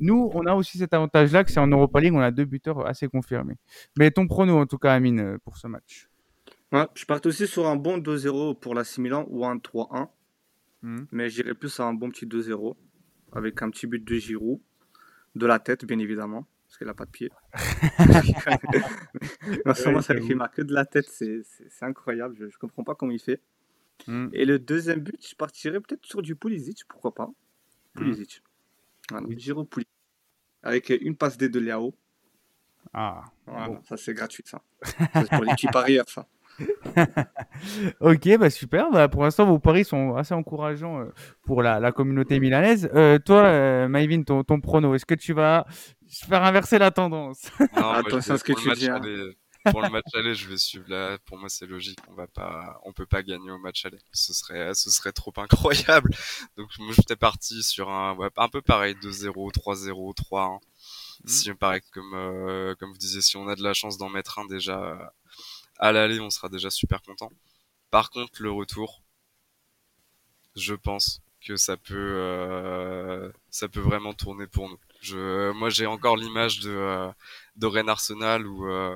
[0.00, 2.86] nous, on a aussi cet avantage-là que c'est en Europa League, on a deux buteurs
[2.86, 3.56] assez confirmés.
[3.98, 6.08] Mais ton prono en tout cas, Amine, pour ce match.
[6.72, 10.08] Ouais, je parte aussi sur un bon 2-0 pour la Milan ou un 3-1.
[10.82, 11.04] Hmm.
[11.12, 12.74] Mais j'irai plus à un bon petit 2-0
[13.32, 14.60] avec un petit but de Giroud,
[15.34, 17.30] de la tête bien évidemment parce qu'elle n'a pas de pied.
[19.66, 21.44] non seulement ça lui fait que de la tête, c'est
[21.82, 23.42] incroyable, je ne comprends pas comment il fait.
[24.06, 24.30] Hmm.
[24.32, 27.30] Et le deuxième but, je partirais peut-être sur du Pulisic, pourquoi pas.
[27.94, 28.42] Pulisic.
[29.10, 29.92] Voilà, Giro Pulisic.
[30.62, 31.94] Avec une passe D de Léao.
[32.94, 33.22] Ah.
[33.46, 33.82] Voilà, bon.
[33.84, 34.62] ça c'est gratuit ça.
[34.82, 36.26] Ça, c'est pour l'équipe arrière ça.
[38.00, 38.90] Ok, bah super.
[38.90, 41.12] Bah, pour l'instant, vos paris sont assez encourageants euh,
[41.44, 42.90] pour la, la communauté milanaise.
[42.94, 45.66] Euh, toi, euh, Maïvin, ton, ton prono, est-ce que tu vas
[46.28, 47.50] faire inverser la tendance?
[47.76, 49.36] Non, Attention vais- à ce que pour le tu match dis, aller-
[49.70, 51.18] Pour le match aller, je vais suivre là.
[51.26, 51.98] Pour moi, c'est logique.
[52.08, 53.98] On va pas, on peut pas gagner au match aller.
[54.12, 56.10] Ce serait, ce serait trop incroyable.
[56.56, 60.58] Donc, moi, j'étais parti sur un, ouais, un peu pareil, 2-0, 3-0, 3-1.
[61.24, 64.40] Si, pareil, comme, euh, comme vous disiez, si on a de la chance d'en mettre
[64.40, 64.96] un déjà euh,
[65.82, 67.30] à l'aller, on sera déjà super content.
[67.90, 69.02] Par contre, le retour,
[70.54, 74.78] je pense que ça peut, euh, ça peut vraiment tourner pour nous.
[75.00, 77.10] Je, moi, j'ai encore l'image de, euh,
[77.56, 78.94] de Rennes Arsenal où, euh,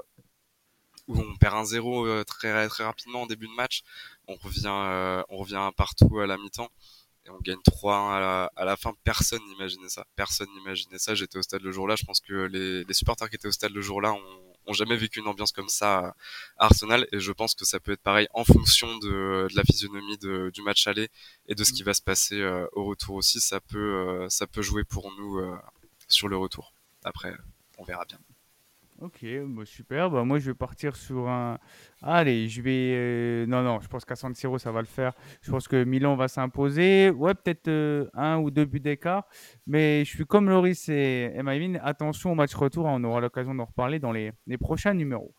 [1.08, 3.82] où on perd un 0 euh, très, très rapidement en début de match.
[4.28, 6.70] On revient, on revient partout à la mi-temps
[7.26, 8.94] et on gagne 3-1 à la, à la fin.
[9.02, 10.06] Personne n'imaginait ça.
[10.14, 11.16] Personne n'imaginait ça.
[11.16, 11.96] J'étais au stade le jour-là.
[11.96, 14.96] Je pense que les, les supporters qui étaient au stade le jour-là ont, ont jamais
[14.96, 15.98] vécu une ambiance comme ça
[16.58, 19.64] à Arsenal et je pense que ça peut être pareil en fonction de, de la
[19.64, 21.08] physionomie de, du match aller
[21.46, 23.40] et de ce qui va se passer euh, au retour aussi.
[23.40, 25.56] Ça peut, euh, ça peut jouer pour nous euh,
[26.08, 26.72] sur le retour.
[27.04, 27.34] Après,
[27.78, 28.18] on verra bien.
[29.02, 30.10] Ok, bah, super.
[30.10, 31.58] Bah, moi, je vais partir sur un.
[32.00, 32.92] Allez, je vais.
[32.94, 35.12] euh, Non, non, je pense qu'à San Siro, ça va le faire.
[35.42, 37.10] Je pense que Milan va s'imposer.
[37.10, 39.24] Ouais, peut-être euh, un ou deux buts d'écart.
[39.66, 41.78] Mais je suis comme Loris et, et.
[41.82, 42.88] Attention au match retour.
[42.88, 45.34] hein, On aura l'occasion d'en reparler dans les, les prochains numéros.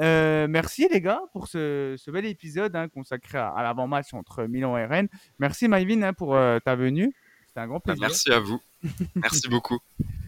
[0.00, 4.44] Euh, merci les gars pour ce, ce bel épisode hein, consacré à, à l'avant-match entre
[4.44, 5.08] Milan et Rennes.
[5.40, 7.12] Merci Maïvin hein, pour euh, ta venue.
[7.46, 8.02] C'était un grand Bah, plaisir.
[8.02, 8.60] merci à vous.
[9.16, 9.78] Merci beaucoup.